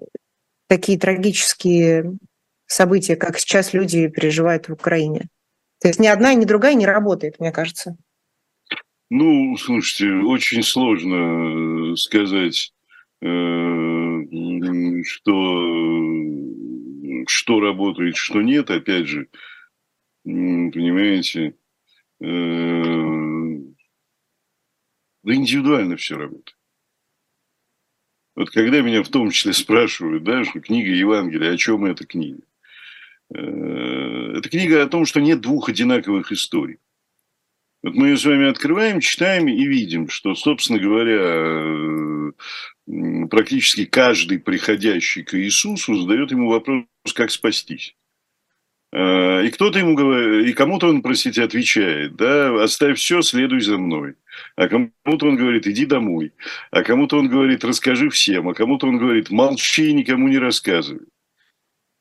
[0.68, 2.18] такие трагические
[2.66, 5.28] события, как сейчас люди переживают в Украине.
[5.80, 7.96] То есть ни одна, ни другая не работает, мне кажется.
[9.10, 12.72] Ну, слушайте, очень сложно сказать,
[15.04, 15.32] что,
[17.28, 18.70] что работает, что нет.
[18.70, 19.28] Опять же,
[20.24, 21.54] понимаете,
[22.20, 22.26] да
[25.24, 26.56] индивидуально все работает.
[28.34, 32.42] Вот когда меня в том числе спрашивают, да, что книга Евангелия, о чем эта книга?
[33.34, 36.78] Э, это книга о том, что нет двух одинаковых историй.
[37.82, 42.32] Вот мы ее с вами открываем, читаем и видим, что, собственно говоря,
[42.88, 46.84] э, практически каждый приходящий к Иисусу задает ему вопрос,
[47.14, 47.96] как спастись.
[48.92, 53.78] Э, и кто-то ему говорит, и кому-то он, простите, отвечает, да, оставь все, следуй за
[53.78, 54.14] мной.
[54.56, 56.32] А кому-то он говорит, иди домой.
[56.70, 58.48] А кому-то он говорит, расскажи всем.
[58.48, 61.06] А кому-то он говорит, молчи, никому не рассказывай.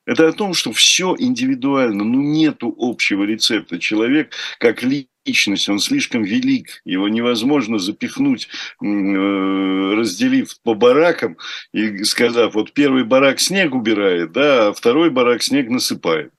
[0.06, 3.80] Это о том, что все индивидуально, ну нету общего рецепта.
[3.80, 8.48] Человек как личность, он слишком велик, его невозможно запихнуть,
[8.80, 11.36] э, разделив по баракам
[11.72, 16.32] и сказав, вот первый барак снег убирает, да, а второй барак снег насыпает.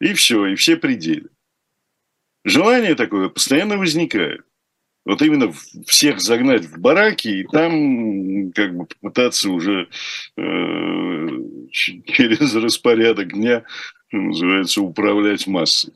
[0.00, 1.28] И все, и все пределы.
[2.44, 4.43] Желание такое постоянно возникает.
[5.04, 5.52] Вот именно
[5.86, 9.88] всех загнать в бараки и там как бы попытаться уже
[10.36, 10.40] э,
[11.70, 13.64] через распорядок дня,
[14.10, 15.92] называется, управлять массой.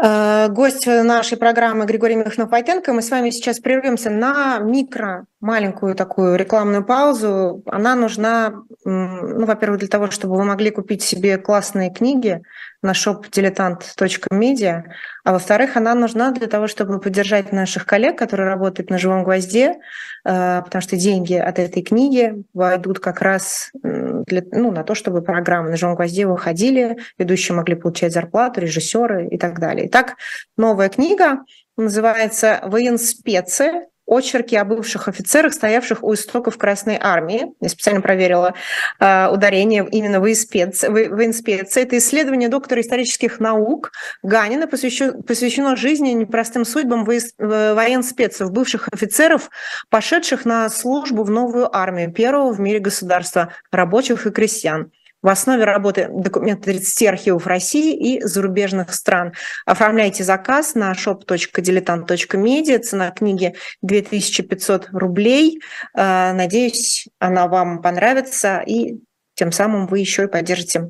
[0.00, 2.92] Э, гость нашей программы Григорий Михнов-Войтенко.
[2.92, 7.62] Мы с вами сейчас прервемся на микро, маленькую такую рекламную паузу.
[7.66, 12.42] Она нужна, ну, во-первых, для того, чтобы вы могли купить себе классные книги
[12.82, 14.82] на shop-diletant.media,
[15.24, 19.76] а во-вторых, она нужна для того, чтобы поддержать наших коллег, которые работают на «Живом гвозде»,
[20.24, 25.22] э, потому что деньги от этой книги войдут как раз для, ну, на то, чтобы
[25.22, 29.88] программы на «Живом гвозде» выходили, ведущие могли получать зарплату, режиссеры и так далее.
[29.88, 30.16] Итак,
[30.56, 31.40] новая книга
[31.76, 37.52] называется «Военспецы очерки о бывших офицерах, стоявших у истоков Красной Армии.
[37.60, 38.54] Я специально проверила
[38.98, 41.82] э, ударение именно в инспекции.
[41.82, 43.92] Это исследование доктора исторических наук
[44.22, 49.50] Ганина посвящено, посвящено жизни непростым судьбам военспецов, бывших офицеров,
[49.90, 54.90] пошедших на службу в новую армию, первого в мире государства рабочих и крестьян.
[55.20, 59.32] В основе работы документы 30 архивов России и зарубежных стран.
[59.66, 62.78] Оформляйте заказ на shop.diletant.media.
[62.78, 65.60] Цена книги 2500 рублей.
[65.96, 69.00] Э, надеюсь, она вам понравится, и
[69.34, 70.88] тем самым вы еще и поддержите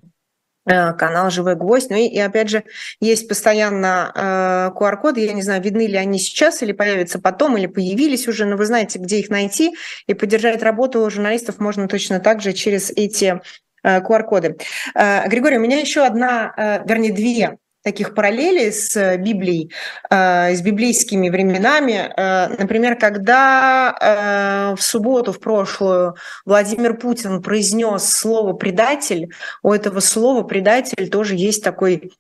[0.67, 1.89] э, канал «Живой гвоздь».
[1.89, 2.65] Ну и, и опять же,
[3.01, 7.67] есть постоянно э, QR-коды, я не знаю, видны ли они сейчас или появятся потом, или
[7.67, 9.75] появились уже, но вы знаете, где их найти,
[10.07, 13.41] и поддержать работу журналистов можно точно так же через эти
[13.85, 14.57] QR-коды.
[14.95, 19.73] Э, э, Григорий, у меня еще одна, э, вернее, две таких параллелей с Библией,
[20.11, 22.13] с библейскими временами.
[22.61, 31.09] Например, когда в субботу, в прошлую, Владимир Путин произнес слово «предатель», у этого слова «предатель»
[31.09, 32.13] тоже есть такой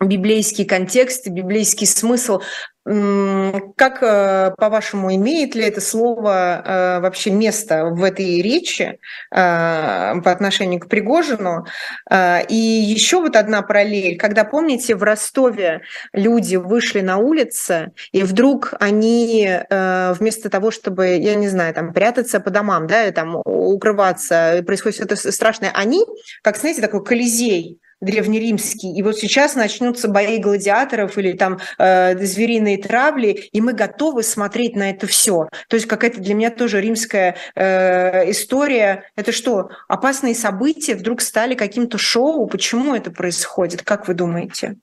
[0.00, 2.40] библейский контекст, библейский смысл.
[2.82, 8.96] Как, э, по-вашему, имеет ли это слово э, вообще место в этой речи э,
[9.30, 11.66] по отношению к Пригожину?
[12.10, 14.16] И еще вот одна параллель.
[14.16, 15.82] Когда, помните, в Ростове
[16.14, 22.40] люди вышли на улицы, и вдруг они вместо того, чтобы, я не знаю, там прятаться
[22.40, 26.04] по домам, да, и там укрываться, происходит что-то страшное, они,
[26.42, 28.96] как, знаете, такой колизей, древнеримский.
[28.96, 34.76] И вот сейчас начнутся бои гладиаторов или там э, звериные травли, и мы готовы смотреть
[34.76, 35.48] на это все.
[35.68, 39.04] То есть какая-то для меня тоже римская э, история.
[39.16, 42.46] Это что, опасные события вдруг стали каким-то шоу?
[42.46, 43.82] Почему это происходит?
[43.82, 44.76] Как вы думаете?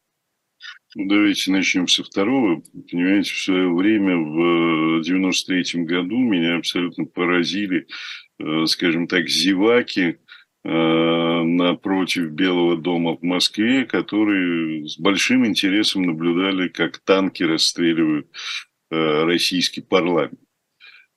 [0.96, 2.62] Ну, давайте начнем со второго.
[2.90, 7.88] Понимаете, в свое время, в 93 году, меня абсолютно поразили,
[8.40, 10.18] э, скажем так, зеваки,
[10.64, 18.28] напротив Белого дома в Москве, которые с большим интересом наблюдали, как танки расстреливают
[18.90, 20.40] российский парламент.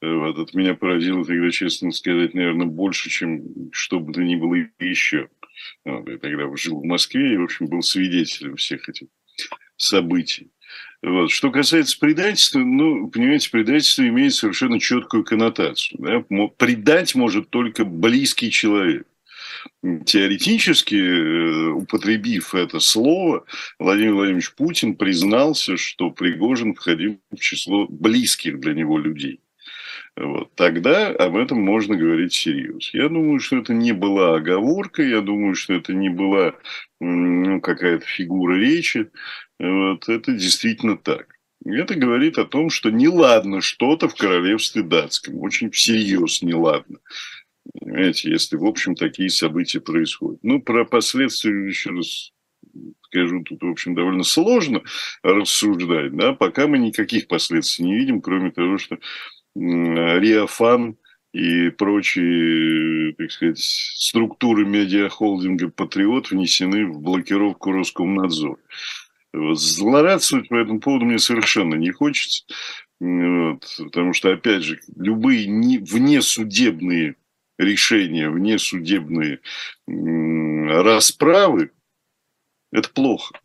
[0.03, 4.57] Вот, это меня поразило тогда, честно сказать, наверное, больше, чем что бы то ни было
[4.79, 5.29] еще.
[5.85, 9.09] Вот, я тогда жил в Москве и, в общем, был свидетелем всех этих
[9.77, 10.53] событий.
[11.03, 11.31] Вот.
[11.31, 15.99] Что касается предательства, ну, понимаете, предательство имеет совершенно четкую коннотацию.
[16.01, 16.21] Да?
[16.57, 19.07] Предать может только близкий человек.
[20.05, 23.45] Теоретически, э, употребив это слово,
[23.79, 29.41] Владимир Владимирович Путин признался, что Пригожин входил в число близких для него людей.
[30.17, 30.55] Вот.
[30.55, 32.81] Тогда об этом можно говорить серьезно.
[32.93, 36.55] Я думаю, что это не была оговорка, я думаю, что это не была
[37.01, 39.11] ну, какая-то фигура речи.
[39.59, 40.09] Вот.
[40.09, 41.37] Это действительно так.
[41.65, 45.39] Это говорит о том, что неладно что-то в королевстве датском.
[45.39, 46.99] Очень всерьез неладно.
[47.79, 50.41] Понимаете, если, в общем, такие события происходят.
[50.43, 52.33] Ну, про последствия еще раз
[53.03, 54.83] скажу, тут, в общем, довольно сложно
[55.23, 58.99] рассуждать, да, пока мы никаких последствий не видим, кроме того, что
[59.57, 60.97] Риафан
[61.33, 68.59] и прочие, так сказать, структуры медиахолдинга «Патриот» внесены в блокировку Роскомнадзора.
[69.33, 69.61] Вот.
[69.61, 72.45] Злорадствовать по этому поводу мне совершенно не хочется,
[73.01, 77.17] вот, потому что, опять же, любые не, внесудебные
[77.65, 79.41] решения, внесудебные
[79.87, 81.73] расправы–
[82.73, 83.41] это плохо.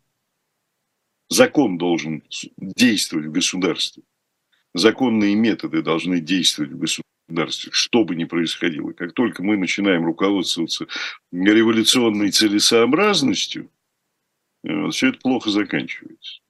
[1.28, 2.22] Закон должен
[2.56, 4.02] действовать в государстве
[4.76, 8.92] законные методы должны действовать в государстве, что бы ни происходило.
[8.92, 10.86] Как только мы начинаем руководствоваться
[11.32, 13.70] революционной целесообразностью,
[14.64, 16.40] э, все это плохо заканчивается.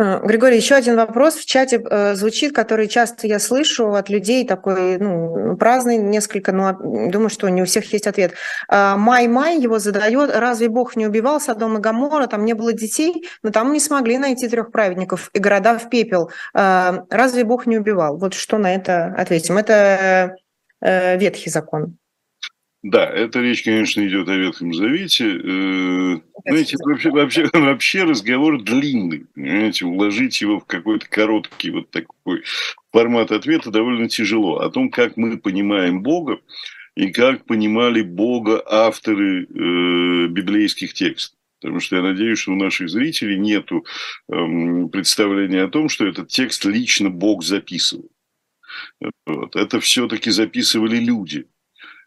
[0.00, 4.46] А, Григорий, еще один вопрос в чате э, звучит, который часто я слышу от людей,
[4.46, 8.32] такой ну, праздный несколько, но думаю, что не у всех есть ответ.
[8.70, 13.50] Май-Май его задает, разве Бог не убивал Содом и Гамора, там не было детей, но
[13.50, 16.30] там не смогли найти трех праведников и города в пепел.
[16.54, 18.16] Разве Бог не убивал?
[18.16, 19.58] Вот что на это ответим.
[19.58, 20.34] Это
[20.80, 21.98] э, ветхий закон.
[22.82, 25.26] Да, эта речь, конечно, идет о Ветхом Завете.
[25.26, 29.26] Э, знаете, вообще, вообще, вообще разговор длинный.
[29.34, 32.42] Понимаете, уложить его в какой-то короткий вот такой
[32.90, 34.60] формат ответа довольно тяжело.
[34.60, 36.40] О том, как мы понимаем Бога
[36.96, 41.38] и как понимали Бога авторы э, библейских текстов.
[41.60, 43.68] Потому что я надеюсь, что у наших зрителей нет
[44.32, 48.08] эм, представления о том, что этот текст лично Бог записывал.
[49.26, 49.54] Вот.
[49.54, 51.46] Это все-таки записывали люди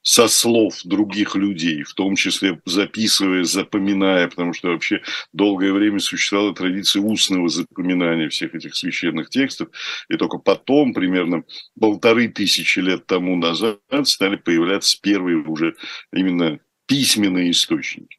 [0.04, 5.02] со слов других людей, в том числе записывая, запоминая, потому что вообще
[5.32, 9.70] долгое время существовала традиция устного запоминания всех этих священных текстов,
[10.10, 11.46] и только потом, примерно
[11.80, 15.76] полторы тысячи лет тому назад, стали появляться первые уже
[16.12, 18.18] именно письменные источники.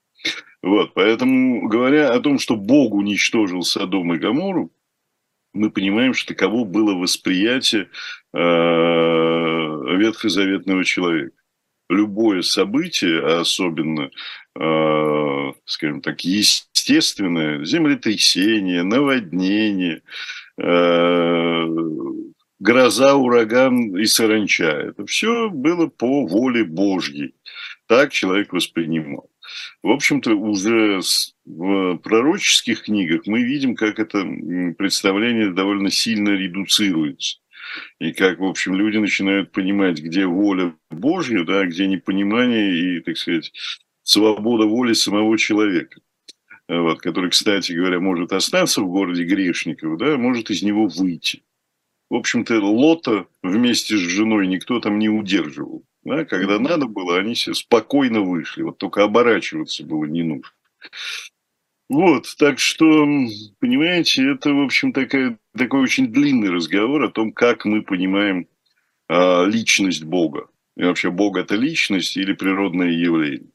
[0.63, 4.73] Вот, поэтому, говоря о том, что Бог уничтожил Содом и Гамору,
[5.53, 7.91] мы понимаем, что таково было восприятие
[8.33, 8.39] э,
[9.99, 11.44] ветхозаветного человека
[11.95, 14.11] любое событие, особенно,
[14.59, 20.03] э, скажем так, естественное, землетрясение, наводнение,
[20.59, 21.67] э,
[22.59, 27.35] гроза, ураган и саранча, это все было по воле Божьей.
[27.87, 29.31] Так человек воспринимал.
[29.83, 31.01] В общем-то, уже
[31.45, 34.25] в пророческих книгах мы видим, как это
[34.79, 37.44] представление довольно сильно редуцируется
[37.99, 43.17] и как, в общем, люди начинают понимать, где воля Божья, да, где непонимание и, так
[43.17, 43.53] сказать,
[44.03, 46.01] свобода воли самого человека.
[46.69, 51.43] Вот, который, кстати говоря, может остаться в городе грешников, да, может из него выйти.
[52.09, 55.85] В общем-то, Лота вместе с женой никто там не удерживал.
[56.05, 58.63] Да, когда надо было, они все спокойно вышли.
[58.63, 60.53] Вот только оборачиваться было не нужно.
[61.89, 63.07] Вот, так что,
[63.61, 68.49] понимаете, это, в общем, такая, такой очень длинный разговор о том, как мы понимаем
[69.09, 70.49] а, личность Бога.
[70.77, 73.51] И вообще, Бог– это личность или природное явление.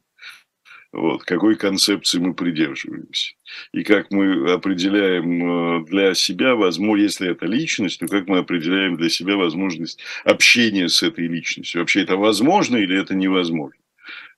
[0.91, 3.33] Вот, какой концепции мы придерживаемся.
[3.73, 8.95] И как мы определяем а, для себя, возможно, если это личность, то как мы определяем
[8.95, 11.81] для себя возможность общения с этой личностью.
[11.81, 13.79] Вообще это возможно или это невозможно?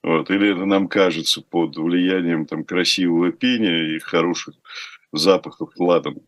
[0.02, 0.30] Вот.
[0.30, 4.54] Или это нам кажется под влиянием там, красивого пения и хороших
[5.12, 6.22] запахов ладом.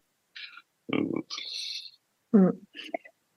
[0.89, 1.27] Вот.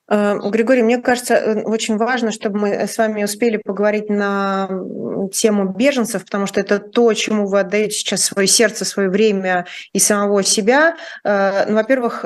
[0.10, 4.70] Э, Григорий, мне кажется, э, очень важно, чтобы мы с вами успели поговорить на
[5.34, 10.00] тему беженцев, потому что это то, чему вы отдаете сейчас свое сердце, свое время и
[10.00, 10.96] самого себя.
[11.24, 12.26] Э, ну, во-первых,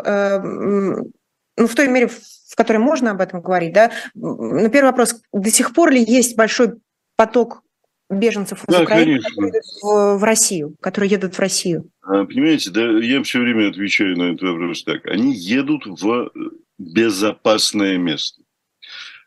[1.58, 3.92] ну, в той мере, в которой можно об этом говорить, да.
[4.16, 6.80] На первый вопрос, до сих пор ли есть большой
[7.16, 7.64] поток
[8.12, 11.90] беженцев из да, Украины, которые в, в Россию, которые едут в Россию?
[12.02, 15.06] А, понимаете, да, я все время отвечаю на этот вопрос так.
[15.08, 16.32] Они едут в
[16.78, 18.42] безопасное место.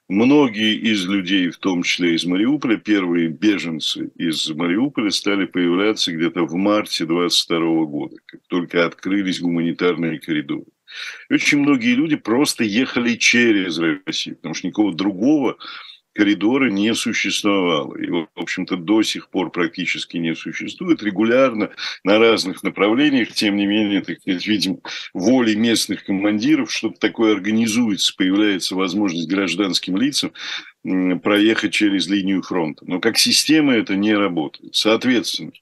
[0.09, 6.45] Многие из людей, в том числе из Мариуполя, первые беженцы из Мариуполя стали появляться где-то
[6.45, 10.67] в марте 22 года, как только открылись гуманитарные коридоры.
[11.31, 15.57] И очень многие люди просто ехали через Россию, потому что никакого другого
[16.15, 17.97] коридора не существовало.
[17.97, 21.03] И, в общем-то, до сих пор практически не существует.
[21.03, 21.71] Регулярно
[22.05, 24.81] на разных направлениях, тем не менее, так видим,
[25.13, 30.33] воли местных командиров, что-то такое организуется, появляется возможность гражданским лицам
[31.23, 32.85] проехать через линию фронта.
[32.87, 34.75] Но как система это не работает.
[34.75, 35.53] Соответственно,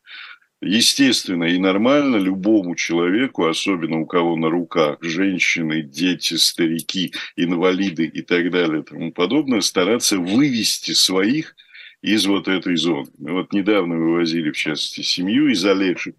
[0.62, 8.22] естественно и нормально любому человеку, особенно у кого на руках женщины, дети, старики, инвалиды и
[8.22, 11.56] так далее и тому подобное, стараться вывести своих
[12.00, 13.08] из вот этой зоны.
[13.18, 16.16] Вот недавно вывозили, в частности, семью из Олешек,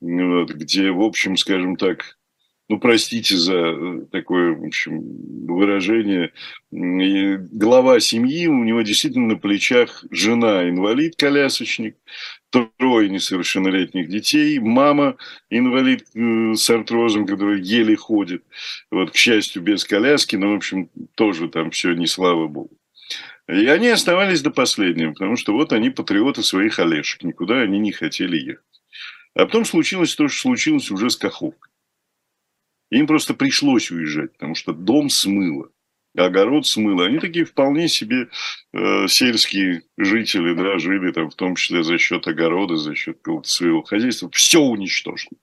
[0.00, 2.18] вот, где, в общем, скажем так,
[2.68, 5.00] ну, простите за э, такое, в общем,
[5.46, 6.32] выражение,
[6.70, 11.96] глава семьи, у него действительно на плечах жена инвалид-колясочник,
[12.50, 15.16] трое несовершеннолетних детей, мама
[15.50, 18.44] инвалид э, с артрозом, который еле ходит,
[18.90, 22.76] вот, к счастью, без коляски, но, в общем, тоже там все не слава богу.
[23.48, 27.92] И они оставались до последнего, потому что вот они патриоты своих Олешек, никуда они не
[27.92, 28.64] хотели ехать.
[29.34, 31.70] А потом случилось то, что случилось уже с Каховкой.
[32.90, 35.70] Им просто пришлось уезжать, потому что дом смыло,
[36.16, 37.06] огород смыло.
[37.06, 38.28] Они такие вполне себе
[38.72, 43.82] э, сельские жители, да, жили там в том числе за счет огорода, за счет своего
[43.82, 44.30] хозяйства.
[44.32, 45.36] Все уничтожено.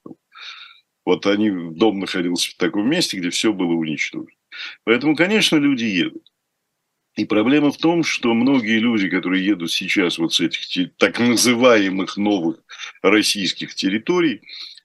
[1.06, 4.32] Вот они, дом находился в таком месте, где все было уничтожено.
[4.84, 6.24] Поэтому, конечно, люди едут.
[7.16, 12.18] И проблема в том, что многие люди, которые едут сейчас вот с этих так называемых
[12.18, 12.58] новых
[13.02, 14.42] российских территорий,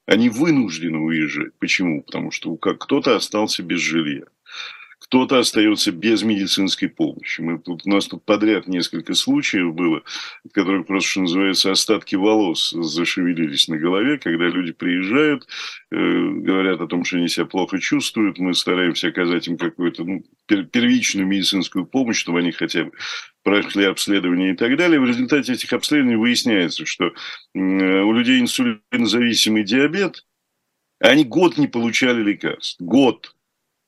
[0.07, 1.55] они вынуждены уезжать.
[1.59, 2.03] Почему?
[2.03, 4.26] Потому что кто-то остался без жилья
[5.01, 7.40] кто-то остается без медицинской помощи.
[7.40, 10.03] Мы тут, у нас тут подряд несколько случаев было,
[10.44, 15.48] в которых просто, что называется, остатки волос зашевелились на голове, когда люди приезжают,
[15.90, 20.22] э, говорят о том, что они себя плохо чувствуют, мы стараемся оказать им какую-то ну,
[20.46, 22.92] первичную медицинскую помощь, чтобы они хотя бы
[23.42, 25.01] прошли обследование и так далее.
[25.01, 30.26] В результате этих обследований выясняется, что э, у людей инсулинозависимый диабет,
[31.01, 32.76] они год не получали лекарств.
[32.80, 33.34] Год.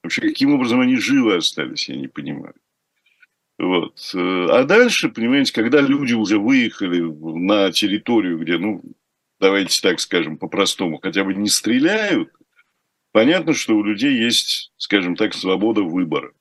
[0.03, 2.55] Вообще, каким образом они живы остались, я не понимаю.
[3.59, 4.11] Вот.
[4.15, 8.83] А дальше, понимаете, когда люди уже выехали на территорию, где, ну,
[9.39, 12.31] давайте так скажем, по-простому, хотя бы не стреляют,
[13.13, 16.33] понятно, что у людей есть, скажем так, свобода выбора.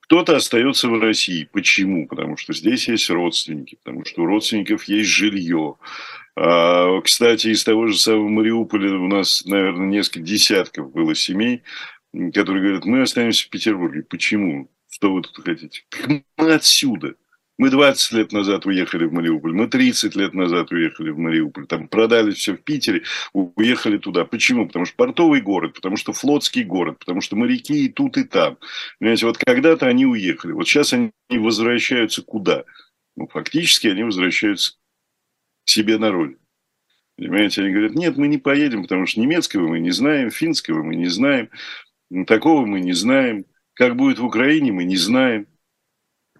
[0.00, 1.48] Кто-то остается в России.
[1.52, 2.08] Почему?
[2.08, 5.76] Потому что здесь есть родственники, потому что у родственников есть жилье.
[6.34, 11.62] А, кстати, из того же самого Мариуполя у нас, наверное, несколько десятков было семей,
[12.12, 14.02] которые говорят, мы останемся в Петербурге.
[14.02, 14.70] Почему?
[14.88, 15.84] Что вы тут хотите?
[16.36, 17.14] Мы отсюда.
[17.60, 21.88] Мы 20 лет назад уехали в Мариуполь, мы 30 лет назад уехали в Мариуполь, там
[21.88, 23.02] продали все в Питере,
[23.34, 24.24] уехали туда.
[24.24, 24.66] Почему?
[24.66, 28.56] Потому что портовый город, потому что флотский город, потому что моряки и тут, и там.
[28.98, 32.64] Понимаете, вот когда-то они уехали, вот сейчас они возвращаются куда?
[33.14, 36.40] Ну, фактически они возвращаются к себе на родину.
[37.18, 40.96] Понимаете, они говорят, нет, мы не поедем, потому что немецкого мы не знаем, финского мы
[40.96, 41.50] не знаем,
[42.26, 43.46] Такого мы не знаем.
[43.74, 45.46] Как будет в Украине, мы не знаем.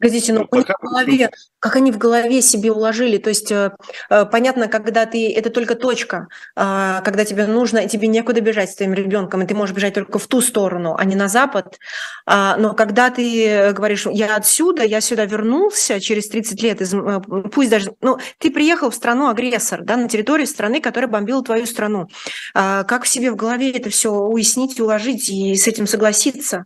[0.00, 0.74] Погодите, ну, пока...
[0.80, 3.72] в голове, как они в голове себе уложили, то есть э,
[4.08, 8.76] э, понятно, когда ты, это только точка, э, когда тебе нужно, тебе некуда бежать с
[8.76, 11.78] твоим ребенком, и ты можешь бежать только в ту сторону, а не на запад,
[12.26, 17.20] э, но когда ты говоришь, я отсюда, я сюда вернулся через 30 лет, из, э,
[17.52, 21.66] пусть даже, ну, ты приехал в страну агрессор, да, на территорию страны, которая бомбила твою
[21.66, 22.08] страну,
[22.54, 26.64] э, как в себе в голове это все уяснить, уложить и с этим согласиться?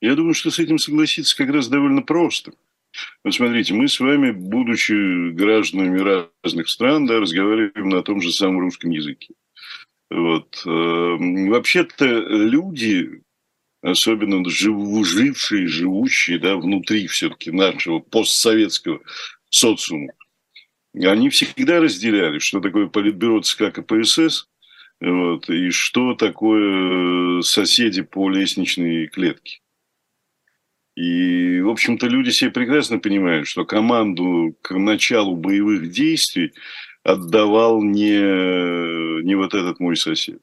[0.00, 2.52] Я думаю, что с этим согласиться как раз довольно просто.
[3.24, 8.60] Вот смотрите, мы с вами, будучи гражданами разных стран, да, разговариваем на том же самом
[8.60, 9.34] русском языке.
[10.10, 10.62] Вот.
[10.64, 13.22] Эм, вообще-то люди,
[13.82, 19.00] особенно жившие, живущие да, внутри все-таки нашего постсоветского
[19.50, 20.12] социума,
[20.94, 24.48] они всегда разделяли, что такое политбюро ЦК КПСС,
[25.00, 29.60] вот, и что такое соседи по лестничной клетке.
[30.98, 36.54] И, в общем-то, люди себе прекрасно понимают, что команду к началу боевых действий
[37.04, 40.40] отдавал не, не вот этот мой сосед.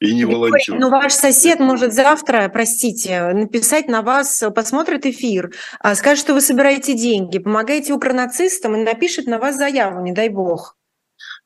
[0.00, 0.78] и не волонтер.
[0.78, 6.40] Ну, ваш сосед может завтра, простите, написать на вас, посмотрит эфир, а скажет, что вы
[6.40, 10.78] собираете деньги, помогаете укронацистам и напишет на вас заяву, не дай бог.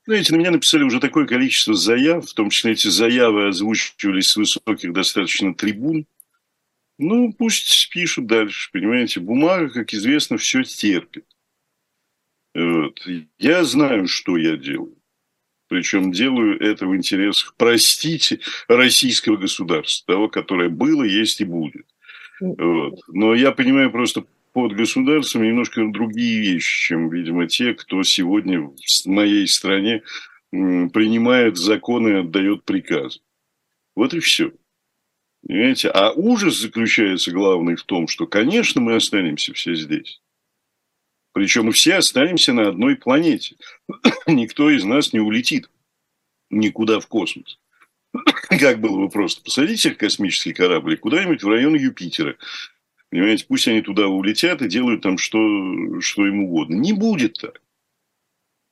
[0.07, 4.37] Знаете, на меня написали уже такое количество заяв, в том числе эти заявы озвучивались с
[4.37, 6.07] высоких достаточно трибун.
[6.99, 9.21] Ну, пусть пишут дальше, понимаете.
[9.21, 11.25] Бумага, как известно, все терпит.
[12.55, 13.01] Вот.
[13.39, 14.97] Я знаю, что я делаю.
[15.69, 21.87] Причем делаю это в интересах, простите, российского государства, того, которое было, есть и будет.
[22.41, 23.01] Вот.
[23.09, 28.75] Но я понимаю просто под государством немножко другие вещи, чем, видимо, те, кто сегодня в
[29.07, 30.03] моей стране
[30.51, 33.21] принимает законы и отдает приказы.
[33.95, 34.53] Вот и все.
[35.47, 35.89] Понимаете?
[35.89, 40.21] А ужас заключается главный в том, что, конечно, мы останемся все здесь.
[41.33, 43.57] Причем мы все останемся на одной планете.
[44.27, 45.71] Никто из нас не улетит
[46.51, 47.59] никуда в космос.
[48.49, 52.37] Как было бы просто посадить их космический корабль куда-нибудь в район Юпитера.
[53.11, 55.39] Понимаете, пусть они туда улетят и делают там что,
[56.01, 56.75] что им угодно.
[56.75, 57.63] Не будет так.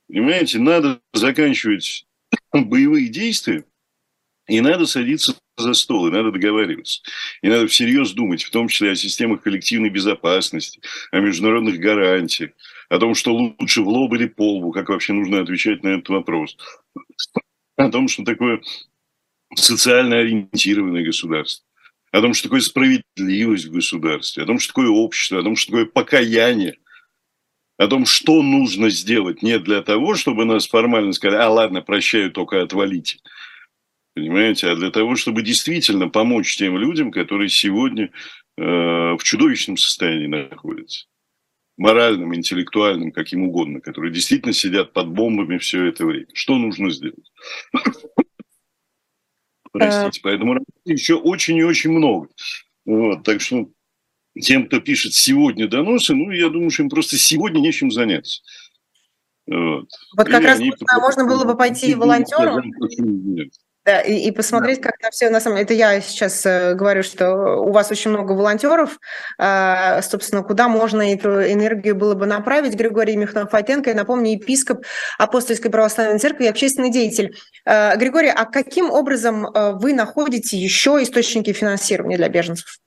[0.09, 2.07] Понимаете, надо заканчивать
[2.53, 3.65] боевые действия,
[4.47, 7.03] и надо садиться за стол, и надо договариваться.
[7.43, 10.81] И надо всерьез думать, в том числе о системах коллективной безопасности,
[11.11, 12.51] о международных гарантиях,
[12.89, 16.09] о том, что лучше в лоб или по лбу, как вообще нужно отвечать на этот
[16.09, 16.57] вопрос.
[17.77, 18.61] О том, что такое
[19.55, 21.67] социально ориентированное государство
[22.13, 25.73] о том, что такое справедливость в государстве, о том, что такое общество, о том, что
[25.73, 26.79] такое покаяние,
[27.79, 32.31] о том, что нужно сделать не для того, чтобы нас формально сказали, а ладно, прощаю,
[32.31, 33.19] только отвалите.
[34.17, 38.11] Понимаете, а для того, чтобы действительно помочь тем людям, которые сегодня
[38.57, 41.05] э, в чудовищном состоянии находятся.
[41.77, 46.29] Моральным, интеллектуальным, каким угодно, которые действительно сидят под бомбами все это время.
[46.33, 47.31] Что нужно сделать?
[49.71, 52.31] Простите, поэтому еще очень и очень много.
[52.87, 53.69] Вот, так что
[54.41, 58.41] тем, кто пишет сегодня доносы, ну, я думаю, что им просто сегодня нечем заняться.
[59.47, 62.73] Вот, вот как раз можно было бы пойти волонтером.
[63.87, 64.91] Да, и, и посмотреть, да.
[64.91, 68.33] как на все на самом Это я сейчас э, говорю, что у вас очень много
[68.33, 68.99] волонтеров.
[69.39, 72.75] Э, собственно, куда можно эту энергию было бы направить?
[72.75, 74.85] Григорий Михнов-Файтенко, я напомню, епископ
[75.19, 77.37] Апостольской православной церкви и общественный деятель.
[77.65, 82.81] Э, Григорий, а каким образом э, вы находите еще источники финансирования для беженцев?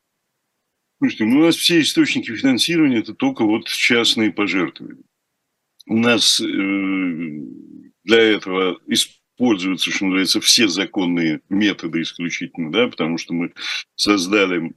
[0.97, 5.04] Слушайте, ну, у нас все источники финансирования– это только вот частные пожертвования.
[5.88, 6.43] У нас э,
[8.04, 13.53] для этого используются, что называется, все законные методы исключительно, да, потому что мы
[13.95, 14.73] создали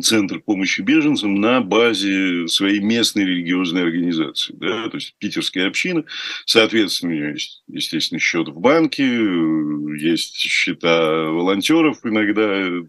[0.00, 4.54] Центр помощи беженцам на базе своей местной религиозной организации.
[4.56, 4.88] Да?
[4.88, 6.04] То есть питерская община,
[6.46, 12.86] соответственно, у нее есть, естественно, счет в банке, есть счета волонтеров иногда,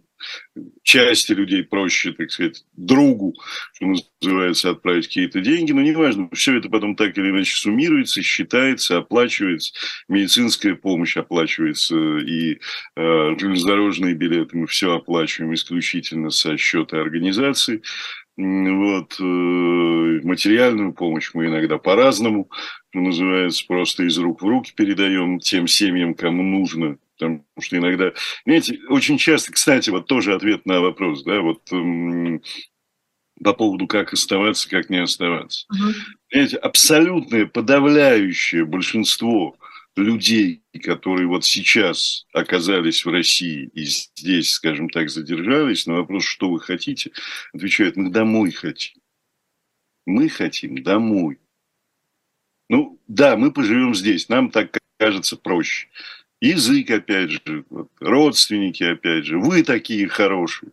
[0.83, 3.35] части людей проще, так сказать, другу,
[3.73, 8.97] что называется, отправить какие-то деньги, но неважно, все это потом так или иначе суммируется, считается,
[8.97, 9.73] оплачивается,
[10.07, 12.59] медицинская помощь оплачивается, и
[12.95, 17.81] э, железнодорожные билеты мы все оплачиваем исключительно со счета организации.
[18.35, 22.49] Вот, э, материальную помощь мы иногда по-разному,
[22.91, 28.13] называется, просто из рук в руки передаем тем семьям, кому нужно, Потому что иногда,
[28.45, 32.41] знаете, очень часто, кстати, вот тоже ответ на вопрос, да, вот эм,
[33.43, 35.65] по поводу как оставаться, как не оставаться.
[35.69, 35.93] Угу.
[36.31, 39.55] Знаете, абсолютное подавляющее большинство
[39.95, 46.49] людей, которые вот сейчас оказались в России и здесь, скажем так, задержались, на вопрос, что
[46.49, 47.11] вы хотите,
[47.53, 49.01] отвечают, мы домой хотим.
[50.05, 51.39] Мы хотим домой.
[52.69, 55.89] Ну, да, мы поживем здесь, нам так кажется проще
[56.43, 60.71] язык, опять же, вот, родственники, опять же, вы такие хорошие.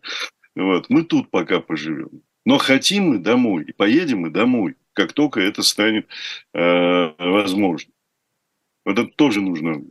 [0.56, 2.22] Вот, мы тут пока поживем.
[2.44, 6.08] Но хотим мы домой, и поедем мы домой, как только это станет
[6.52, 7.92] э, возможно.
[8.84, 9.82] Вот это тоже нужно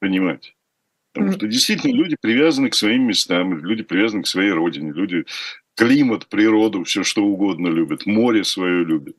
[0.00, 0.54] понимать.
[1.12, 5.26] Потому что действительно люди привязаны к своим местам, люди привязаны к своей родине, люди
[5.76, 9.16] климат, природу, все что угодно любят, море свое любят.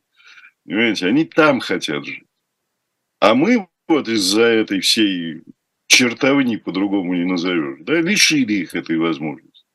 [0.66, 2.26] Понимаете, они там хотят жить.
[3.20, 5.44] А мы вот из-за этой всей
[5.88, 9.66] чертовни по-другому не назовешь, да, лишили их этой возможности.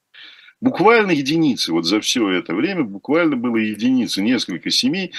[0.60, 5.12] Буквально единицы, вот за все это время буквально было единицы, несколько семей,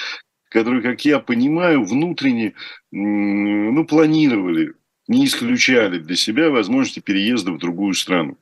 [0.50, 2.54] которые, как я понимаю, внутренне
[2.92, 4.74] ну, планировали,
[5.08, 8.38] не исключали для себя возможности переезда в другую страну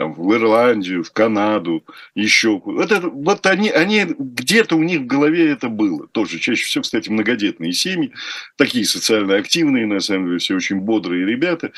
[0.00, 1.84] там, в Ирландию, в Канаду,
[2.14, 6.06] еще вот, это, вот они, они где-то у них в голове это было.
[6.06, 8.14] Тоже чаще всего, кстати, многодетные семьи,
[8.56, 11.72] такие социально активные, на самом деле, все очень бодрые ребята.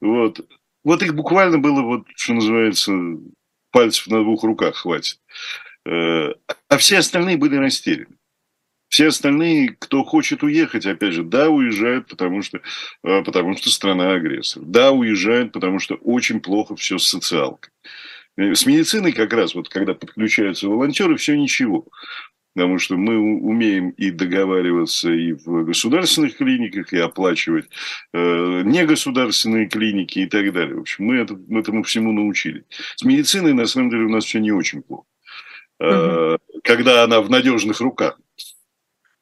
[0.00, 0.40] Вот.
[0.82, 2.92] вот их буквально было, вот, что называется,
[3.70, 5.20] пальцев на двух руках хватит.
[5.86, 6.32] Э,
[6.68, 8.17] а все остальные были растеряны.
[8.88, 12.60] Все остальные, кто хочет уехать, опять же, да, уезжают, потому что,
[13.04, 14.62] э, потому что страна агрессор.
[14.64, 17.70] Да, уезжают, потому что очень плохо все с социалкой.
[18.38, 21.86] Э, с медициной как раз, вот когда подключаются волонтеры, все ничего.
[22.54, 27.68] Потому что мы умеем и договариваться и в государственных клиниках, и оплачивать
[28.12, 30.76] э, негосударственные клиники и так далее.
[30.76, 32.64] В общем, мы, это, этому всему научились.
[32.96, 35.04] С медициной, на самом деле, у нас все не очень плохо.
[35.78, 36.38] Угу.
[36.64, 38.18] Когда она в надежных руках.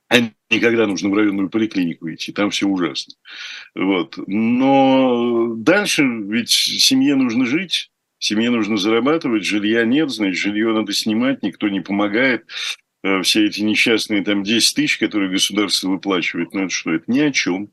[0.09, 3.15] А не когда нужно в районную поликлинику идти, там все ужасно.
[3.75, 4.17] Вот.
[4.27, 11.43] Но дальше ведь семье нужно жить, семье нужно зарабатывать, жилья нет, значит, жилье надо снимать,
[11.43, 12.47] никто не помогает.
[13.03, 17.21] Э, все эти несчастные там 10 тысяч, которые государство выплачивает, ну это что, это ни
[17.21, 17.71] о чем.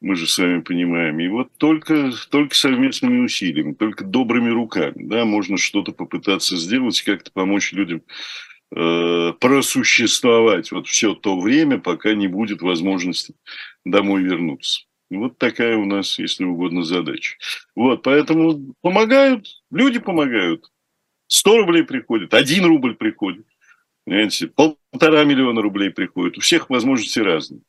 [0.00, 1.18] Мы же с вами понимаем.
[1.18, 7.32] И вот только, только совместными усилиями, только добрыми руками, да, можно что-то попытаться сделать, как-то
[7.32, 8.02] помочь людям
[8.74, 13.34] э, просуществовать вот все то время, пока не будет возможности
[13.84, 14.82] домой вернуться.
[15.10, 17.36] Вот такая у нас, если угодно, задача.
[17.74, 20.70] Вот, поэтому помогают, люди помогают.
[21.28, 23.46] 100 рублей приходит, 1 рубль приходит.
[24.04, 26.38] Понимаете, полтора миллиона рублей приходит.
[26.38, 27.60] У всех возможности разные.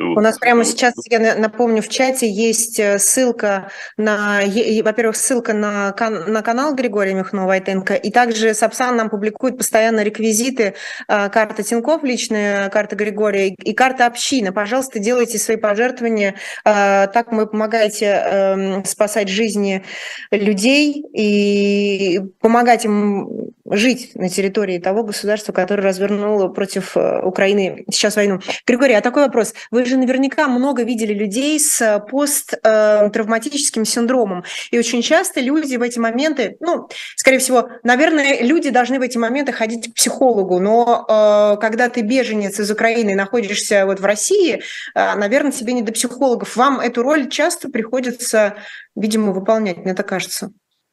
[0.00, 4.40] У нас прямо сейчас, я напомню, в чате есть э, ссылка на,
[4.82, 5.94] во-первых, ссылка на,
[6.26, 10.74] на канал Григория Михнова-Войтенко, и также Сапсан нам публикует постоянно реквизиты,
[11.06, 14.52] э, карта Тиньков, личная карта Григория и карта общины.
[14.52, 19.84] Пожалуйста, делайте свои пожертвования, э, так вы помогаете эм, спасать жизни
[20.30, 28.40] людей и помогать им жить на территории того государства, которое развернуло против Украины сейчас войну.
[28.66, 29.54] Григорий, а такой вопрос.
[29.70, 34.44] Вы же наверняка много видели людей с э, посттравматическим синдромом.
[34.70, 39.18] И очень часто люди в эти моменты, ну, скорее всего, наверное, люди должны в эти
[39.18, 40.58] моменты ходить к психологу.
[40.60, 44.62] Но э, когда ты беженец из Украины и находишься вот в России,
[44.94, 46.56] э, наверное, тебе не до психологов.
[46.56, 48.56] Вам эту роль часто приходится,
[48.96, 50.52] видимо, выполнять, мне так кажется.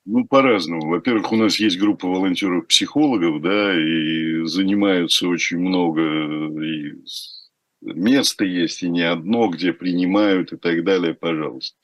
[0.10, 0.90] Ну, по-разному.
[0.90, 6.94] Во-первых, у нас есть группа волонтеров-психологов, да, и занимаются очень много и
[7.94, 11.78] место есть и не одно, где принимают и так далее, пожалуйста.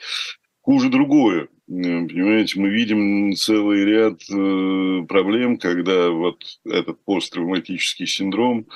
[0.62, 1.50] Хуже другое.
[1.68, 8.68] Понимаете, мы видим целый ряд э, проблем, когда вот этот посттравматический синдром,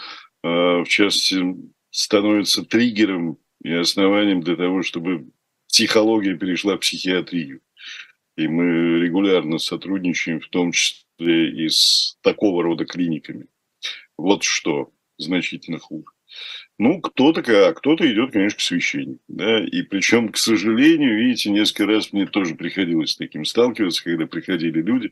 [0.43, 1.55] э, в частности,
[1.91, 5.29] становится триггером и основанием для того, чтобы
[5.67, 7.61] психология перешла в психиатрию.
[8.35, 13.47] И мы регулярно сотрудничаем, в том числе и с такого рода клиниками.
[14.17, 16.05] Вот что значительно хуже.
[16.79, 19.21] Ну, кто-то, а кто-то идет, конечно, к священнику.
[19.27, 19.63] Да?
[19.63, 24.81] И причем, к сожалению, видите, несколько раз мне тоже приходилось с таким сталкиваться, когда приходили
[24.81, 25.11] люди,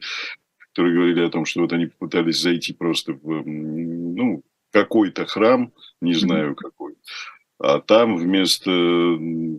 [0.60, 6.14] которые говорили о том, что вот они попытались зайти просто в ну, какой-то храм, не
[6.14, 6.96] знаю какой,
[7.58, 8.70] а там вместо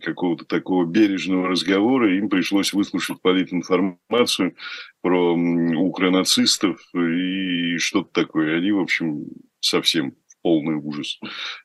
[0.02, 4.54] какого-то такого бережного разговора им пришлось выслушать политинформацию
[5.00, 8.58] про укронацистов и что-то такое.
[8.58, 9.24] Они, в общем,
[9.60, 10.14] совсем
[10.46, 11.18] полный ужас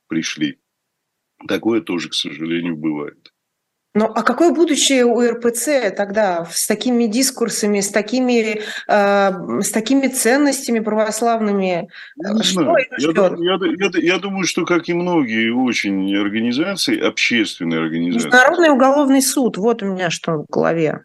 [0.08, 0.58] пришли.
[1.46, 3.32] Такое тоже, к сожалению, бывает.
[3.94, 10.08] Ну, а какое будущее у РПЦ тогда с такими дискурсами, с такими, э, с такими
[10.08, 11.88] ценностями православными?
[12.16, 12.86] Не что знаю.
[12.98, 18.26] Я, я, я, я думаю, что, как и многие очень организации, общественные организации...
[18.26, 21.04] Международный уголовный суд, вот у меня что в голове.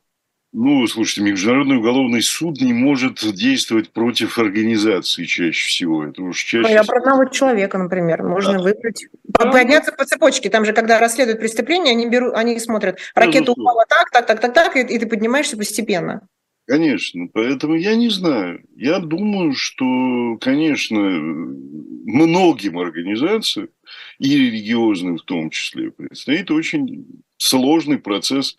[0.60, 6.03] Ну, слушайте, Международный уголовный суд не может действовать против организации чаще всего.
[6.03, 6.68] Это уж чаще...
[6.68, 8.64] Ну, я про одного человека, например, можно да.
[8.64, 9.05] выбрать.
[9.26, 9.51] Да.
[9.51, 10.49] Подняться по цепочке.
[10.49, 14.53] Там же, когда расследуют преступление, они берут, они смотрят, ракета упала так, так, так, так,
[14.55, 16.28] так, и, и ты поднимаешься постепенно.
[16.66, 18.64] Конечно, поэтому я не знаю.
[18.76, 23.70] Я думаю, что, конечно, многим организациям,
[24.18, 27.05] и религиозным в том числе, предстоит очень
[27.38, 28.58] сложный процесс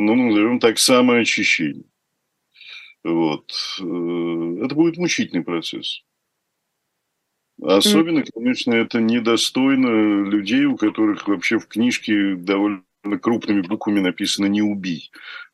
[0.00, 1.84] ну, назовем так, самоочищение.
[3.04, 3.52] Вот.
[3.80, 6.02] Э, это будет мучительный процесс.
[7.60, 12.82] Особенно, конечно, это недостойно людей, у которых вообще в книжке довольно
[13.20, 15.10] крупными буквами написано «не убий»,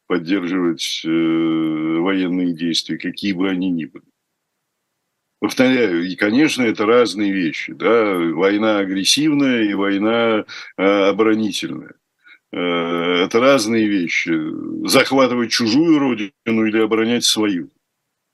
[0.06, 4.04] поддерживать э, военные действия, какие бы они ни были.
[5.40, 7.72] Повторяю, и, конечно, это разные вещи.
[7.72, 8.14] Да?
[8.18, 11.94] Война агрессивная и война э, оборонительная.
[12.52, 14.32] Э, это разные вещи.
[14.86, 17.70] Захватывать чужую родину или оборонять свою.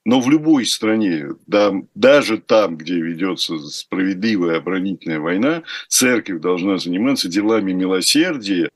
[0.05, 7.29] Но в любой стране, да, даже там, где ведется справедливая оборонительная война, церковь должна заниматься
[7.29, 8.71] делами милосердия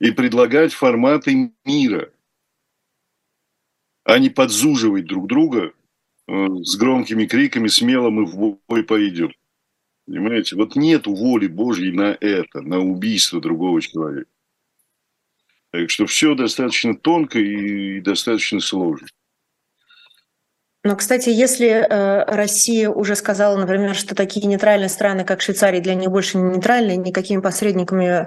[0.00, 2.10] и предлагать форматы мира,
[4.04, 5.72] а не подзуживать друг друга
[6.26, 9.32] э, с громкими криками «смело мы в бой пойдем».
[10.10, 10.56] Понимаете?
[10.56, 14.28] Вот нет воли Божьей на это, на убийство другого человека.
[15.70, 19.06] Так что все достаточно тонко и достаточно сложно.
[20.82, 25.94] Но, кстати, если э, Россия уже сказала, например, что такие нейтральные страны, как Швейцария, для
[25.94, 28.26] них больше не нейтральные, никакими посредниками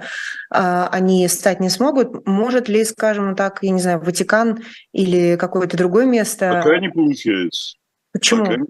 [0.50, 4.62] они стать не смогут, может ли, скажем так, я не знаю, Ватикан
[4.92, 6.62] или какое-то другое место?
[6.64, 7.76] Пока не получается.
[8.12, 8.46] Почему?
[8.46, 8.62] Пока...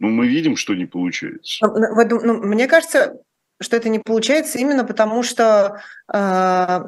[0.00, 1.66] Ну, мы видим, что не получается.
[1.66, 3.20] Ну, ну, мне кажется,
[3.60, 5.80] что это не получается именно потому, что
[6.12, 6.80] э,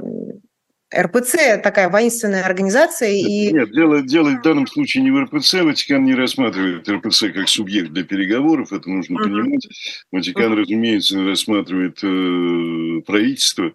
[0.95, 3.11] РПЦ такая воинственная организация.
[3.11, 3.53] И...
[3.53, 5.55] Нет, дело, дело в данном случае не в РПЦ.
[5.63, 9.25] Ватикан не рассматривает РПЦ как субъект для переговоров, это нужно uh-huh.
[9.25, 9.67] понимать.
[10.13, 10.61] Ватикан, uh-huh.
[10.61, 13.73] разумеется, рассматривает э, правительство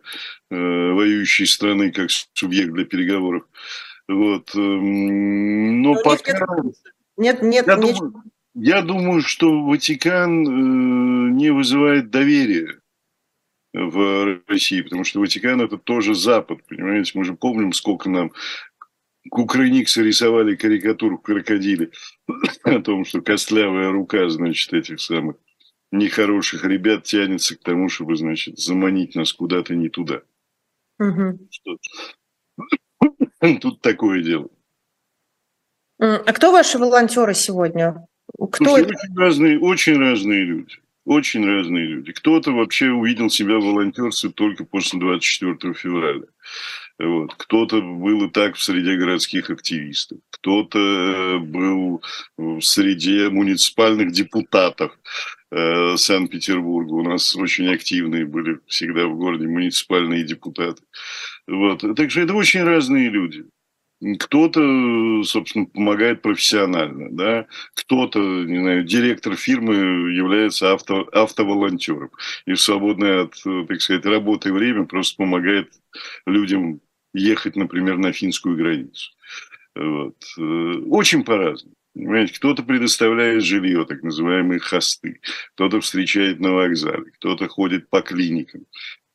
[0.50, 3.44] э, воюющей страны как субъект для переговоров.
[4.08, 4.50] Вот.
[4.56, 6.48] Э, но, но пока...
[7.18, 7.98] Нет, нет, я, нет.
[7.98, 8.24] Думаю,
[8.54, 12.80] я думаю, что Ватикан э, не вызывает доверия
[13.74, 17.12] в России, потому что Ватикан это тоже Запад, понимаете?
[17.16, 18.32] Мы же помним, сколько нам
[19.30, 21.92] кукрыниксы рисовали карикатуру в крокодиле
[22.64, 25.38] о том, что костлявая рука, значит, этих самых
[25.92, 30.22] нехороших ребят тянется к тому, чтобы, значит, заманить нас куда-то не туда.
[31.00, 31.40] Угу.
[33.62, 34.50] Тут такое дело.
[36.00, 38.08] А кто ваши волонтеры сегодня?
[38.48, 39.04] Кто Слушайте, это?
[39.04, 40.76] Очень разные, очень разные люди.
[41.06, 42.12] Очень разные люди.
[42.12, 46.26] Кто-то вообще увидел себя в волонтерстве только после 24 февраля.
[47.00, 47.34] Вот.
[47.36, 52.04] Кто-то был и так в среде городских активистов, кто-то э, был
[52.38, 54.92] в среде муниципальных депутатов
[55.52, 56.94] э, Санкт-Петербурга.
[56.94, 60.84] У нас очень активные были всегда в городе муниципальные депутаты.
[61.48, 61.84] Вот.
[61.96, 63.46] Так что это очень разные люди.
[64.20, 67.46] Кто-то, собственно, помогает профессионально, да,
[67.76, 69.76] кто-то, не знаю, директор фирмы
[70.12, 72.10] является авто, автоволонтером
[72.48, 73.36] и в свободное от,
[73.68, 75.72] так сказать, работы время просто помогает
[76.26, 76.82] людям
[77.14, 79.12] ехать, например, на финскую границу.
[79.76, 80.16] Вот.
[80.38, 81.76] Очень по-разному.
[81.94, 85.20] Понимаете, кто-то предоставляет жилье, так называемые хосты,
[85.54, 88.66] кто-то встречает на вокзале, кто-то ходит по клиникам,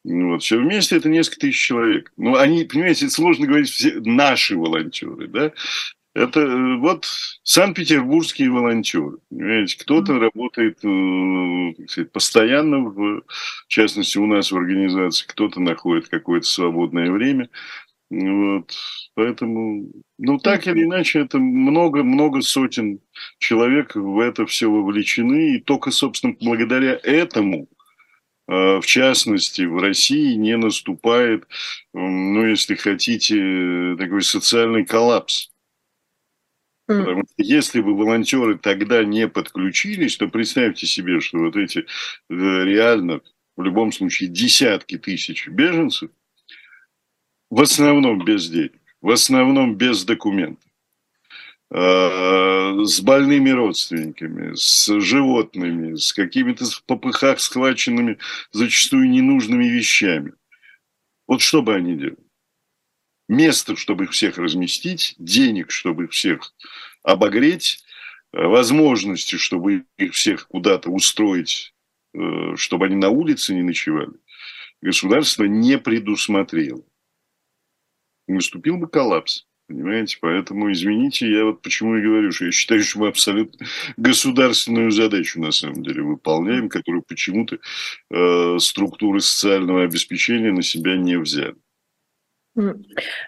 [0.07, 2.13] вот, все вместе это несколько тысяч человек.
[2.17, 5.53] Ну, они, понимаете, сложно говорить, все наши волонтеры, да.
[6.15, 7.07] Это э, вот
[7.43, 9.19] Санкт-Петербургские волонтеры.
[9.29, 10.19] Понимаете, кто-то mm-hmm.
[10.19, 16.47] работает э, так сказать, постоянно, в, в частности, у нас в организации, кто-то находит какое-то
[16.47, 17.51] свободное время.
[18.09, 18.73] Вот.
[19.15, 23.01] Поэтому, ну, так или иначе, это много-много сотен
[23.39, 25.57] человек в это все вовлечены.
[25.57, 27.69] И только, собственно, благодаря этому
[28.47, 31.47] в частности, в России не наступает,
[31.93, 35.51] ну, если хотите, такой социальный коллапс.
[36.87, 41.85] Потому что если бы волонтеры тогда не подключились, то представьте себе, что вот эти э,
[42.29, 43.23] реально,
[43.57, 46.11] в любом случае, десятки тысяч беженцев,
[47.51, 50.66] в основном без денег, в основном без документов, Э,
[51.69, 58.19] с больными родственниками, с животными, с какими-то в попыхах схваченными
[58.53, 60.33] зачастую ненужными вещами.
[61.27, 62.17] Вот что бы они делали?
[63.29, 66.55] Место, чтобы их всех разместить, денег, чтобы их всех
[67.03, 67.85] обогреть,
[68.33, 71.75] э, возможности, чтобы их всех куда-то устроить,
[72.15, 74.13] э, чтобы они на улице не ночевали,
[74.81, 76.85] государство не предусмотрело.
[78.29, 79.46] Наступил бы коллапс.
[79.69, 84.93] Понимаете, поэтому, извините, я вот почему и говорю, что я считаю, что мы абсолютно государственную
[84.93, 87.59] задачу на самом деле выполняем, которую почему-то
[88.11, 91.57] э, структуры социального обеспечения на себя не взяли.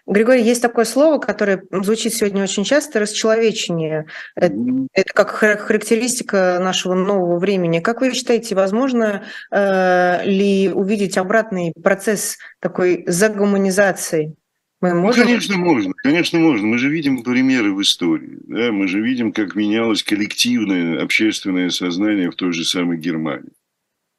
[0.07, 4.07] Григорий, есть такое слово, которое звучит сегодня очень часто, расчеловечение.
[4.34, 4.55] Это,
[4.95, 7.80] это как характеристика нашего нового времени.
[7.80, 14.34] Как вы считаете, возможно э, ли увидеть обратный процесс такой загуманизации
[14.81, 15.20] мы ну, можем...
[15.20, 15.93] Ну, конечно, можно.
[16.03, 16.66] Конечно, можно.
[16.66, 18.39] Мы же видим примеры в истории.
[18.47, 18.70] Да?
[18.70, 23.51] Мы же видим, как менялось коллективное общественное сознание в той же самой Германии.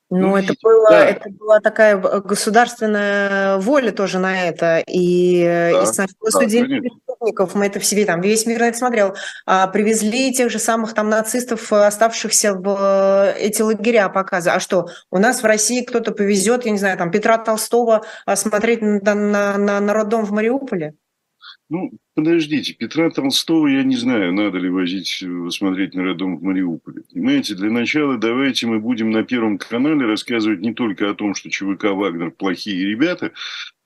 [0.09, 1.05] Ну, ну это, было, да.
[1.05, 4.83] это была такая государственная воля тоже на это.
[4.87, 6.81] И, да, и сначала да, судили
[7.19, 9.15] преступников, мы это в себе, там, весь мир на это смотрел,
[9.45, 14.49] а, привезли тех же самых там нацистов, оставшихся в э, эти лагеря показы.
[14.49, 18.35] А что, у нас в России кто-то повезет, я не знаю, там, Петра Толстого а,
[18.35, 20.95] смотреть на, на, на, на роддом в Мариуполе?
[21.69, 26.43] Ну, подождите, Петра Толстого, я не знаю, надо ли возить, э, смотреть на роддом в
[26.43, 27.03] Мариуполе.
[27.13, 31.49] Понимаете, для начала давайте мы будем на Первом канале рассказывать не только о том, что
[31.49, 33.33] ЧВК «Вагнер» плохие ребята,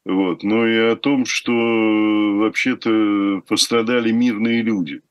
[0.05, 5.01] вот, но и о том, что вообще-то пострадали мирные люди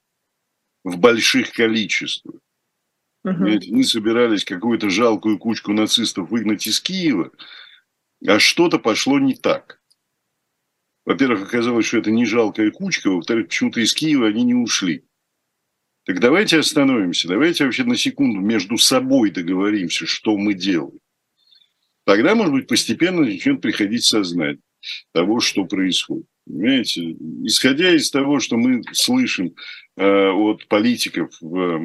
[0.85, 2.37] в больших количествах.
[3.25, 3.61] Угу.
[3.69, 7.31] Мы собирались какую-то жалкую кучку нацистов выгнать из Киева,
[8.27, 9.81] а что-то пошло не так.
[11.07, 15.05] Во-первых, оказалось, что это не жалкая кучка, во-вторых, почему-то из Киева они не ушли.
[16.05, 20.99] Так давайте остановимся, давайте вообще на секунду между собой договоримся, что мы делаем.
[22.05, 24.61] Тогда, может быть, постепенно начнет приходить сознание
[25.13, 26.27] того, что происходит.
[26.47, 29.55] Понимаете, исходя из того, что мы слышим
[29.97, 31.81] э, от политиков в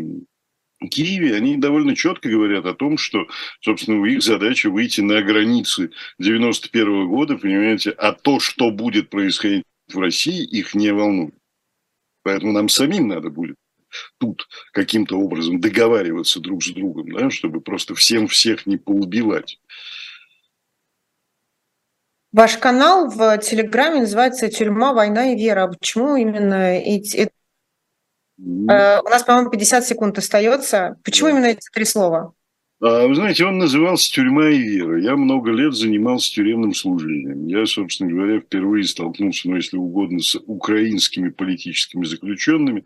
[0.89, 3.27] Киеве, они довольно четко говорят о том, что,
[3.61, 9.97] собственно, их задача выйти на границы 91 года, понимаете, а то, что будет происходить в
[9.99, 11.35] России, их не волнует.
[12.23, 13.55] Поэтому нам самим надо будет
[14.17, 19.59] тут каким-то образом договариваться друг с другом, да, чтобы просто всем всех не поубивать.
[22.37, 25.69] Ваш канал в Телеграме называется «Тюрьма, война и вера».
[25.69, 27.31] Почему именно эти...
[28.39, 29.01] Mm.
[29.03, 30.97] У нас, по-моему, 50 секунд остается.
[31.03, 32.33] Почему именно эти три слова?
[32.79, 35.01] А, вы знаете, он назывался «Тюрьма и вера».
[35.01, 37.47] Я много лет занимался тюремным служением.
[37.47, 42.85] Я, собственно говоря, впервые столкнулся, ну, если угодно, с украинскими политическими заключенными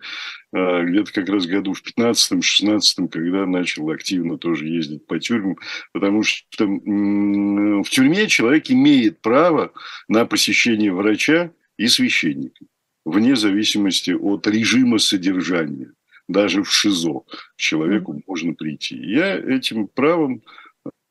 [0.53, 5.57] а, где-то как раз году в 15-16, когда начал активно тоже ездить по тюрьмам,
[5.91, 9.73] потому что в тюрьме человек имеет право
[10.07, 12.63] на посещение врача и священника,
[13.03, 15.91] вне зависимости от режима содержания
[16.28, 17.24] даже в ШИЗО
[17.55, 18.95] человеку можно прийти.
[18.95, 20.43] Я этим правом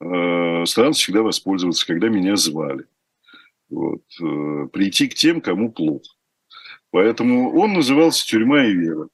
[0.00, 2.86] э, старался всегда воспользоваться, когда меня звали.
[3.68, 6.08] Вот, э, прийти к тем, кому плохо.
[6.90, 9.08] Поэтому он назывался «Тюрьма и вера».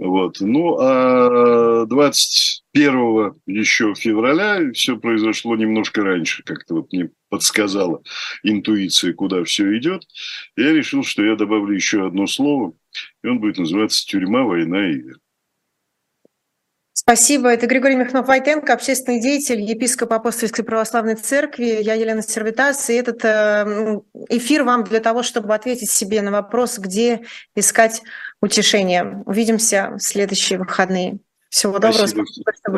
[0.00, 0.38] Вот.
[0.40, 8.02] Ну, а 21 еще февраля все произошло немножко раньше, как-то вот мне подсказала
[8.42, 10.04] интуиция, куда все идет.
[10.56, 12.72] Я решил, что я добавлю еще одно слово,
[13.22, 15.18] и он будет называться «Тюрьма, война и вера».
[16.92, 17.48] Спасибо.
[17.48, 21.78] Это Григорий Михнов-Войтенко, общественный деятель, епископ Апостольской Православной Церкви.
[21.80, 22.90] Я Елена Сервитас.
[22.90, 27.22] И этот э, эфир вам для того, чтобы ответить себе на вопрос, где
[27.56, 28.02] искать
[28.42, 29.22] утешение.
[29.24, 31.18] Увидимся в следующие выходные.
[31.48, 32.06] Всего доброго.
[32.06, 32.24] Спасибо.
[32.26, 32.72] Спасибо.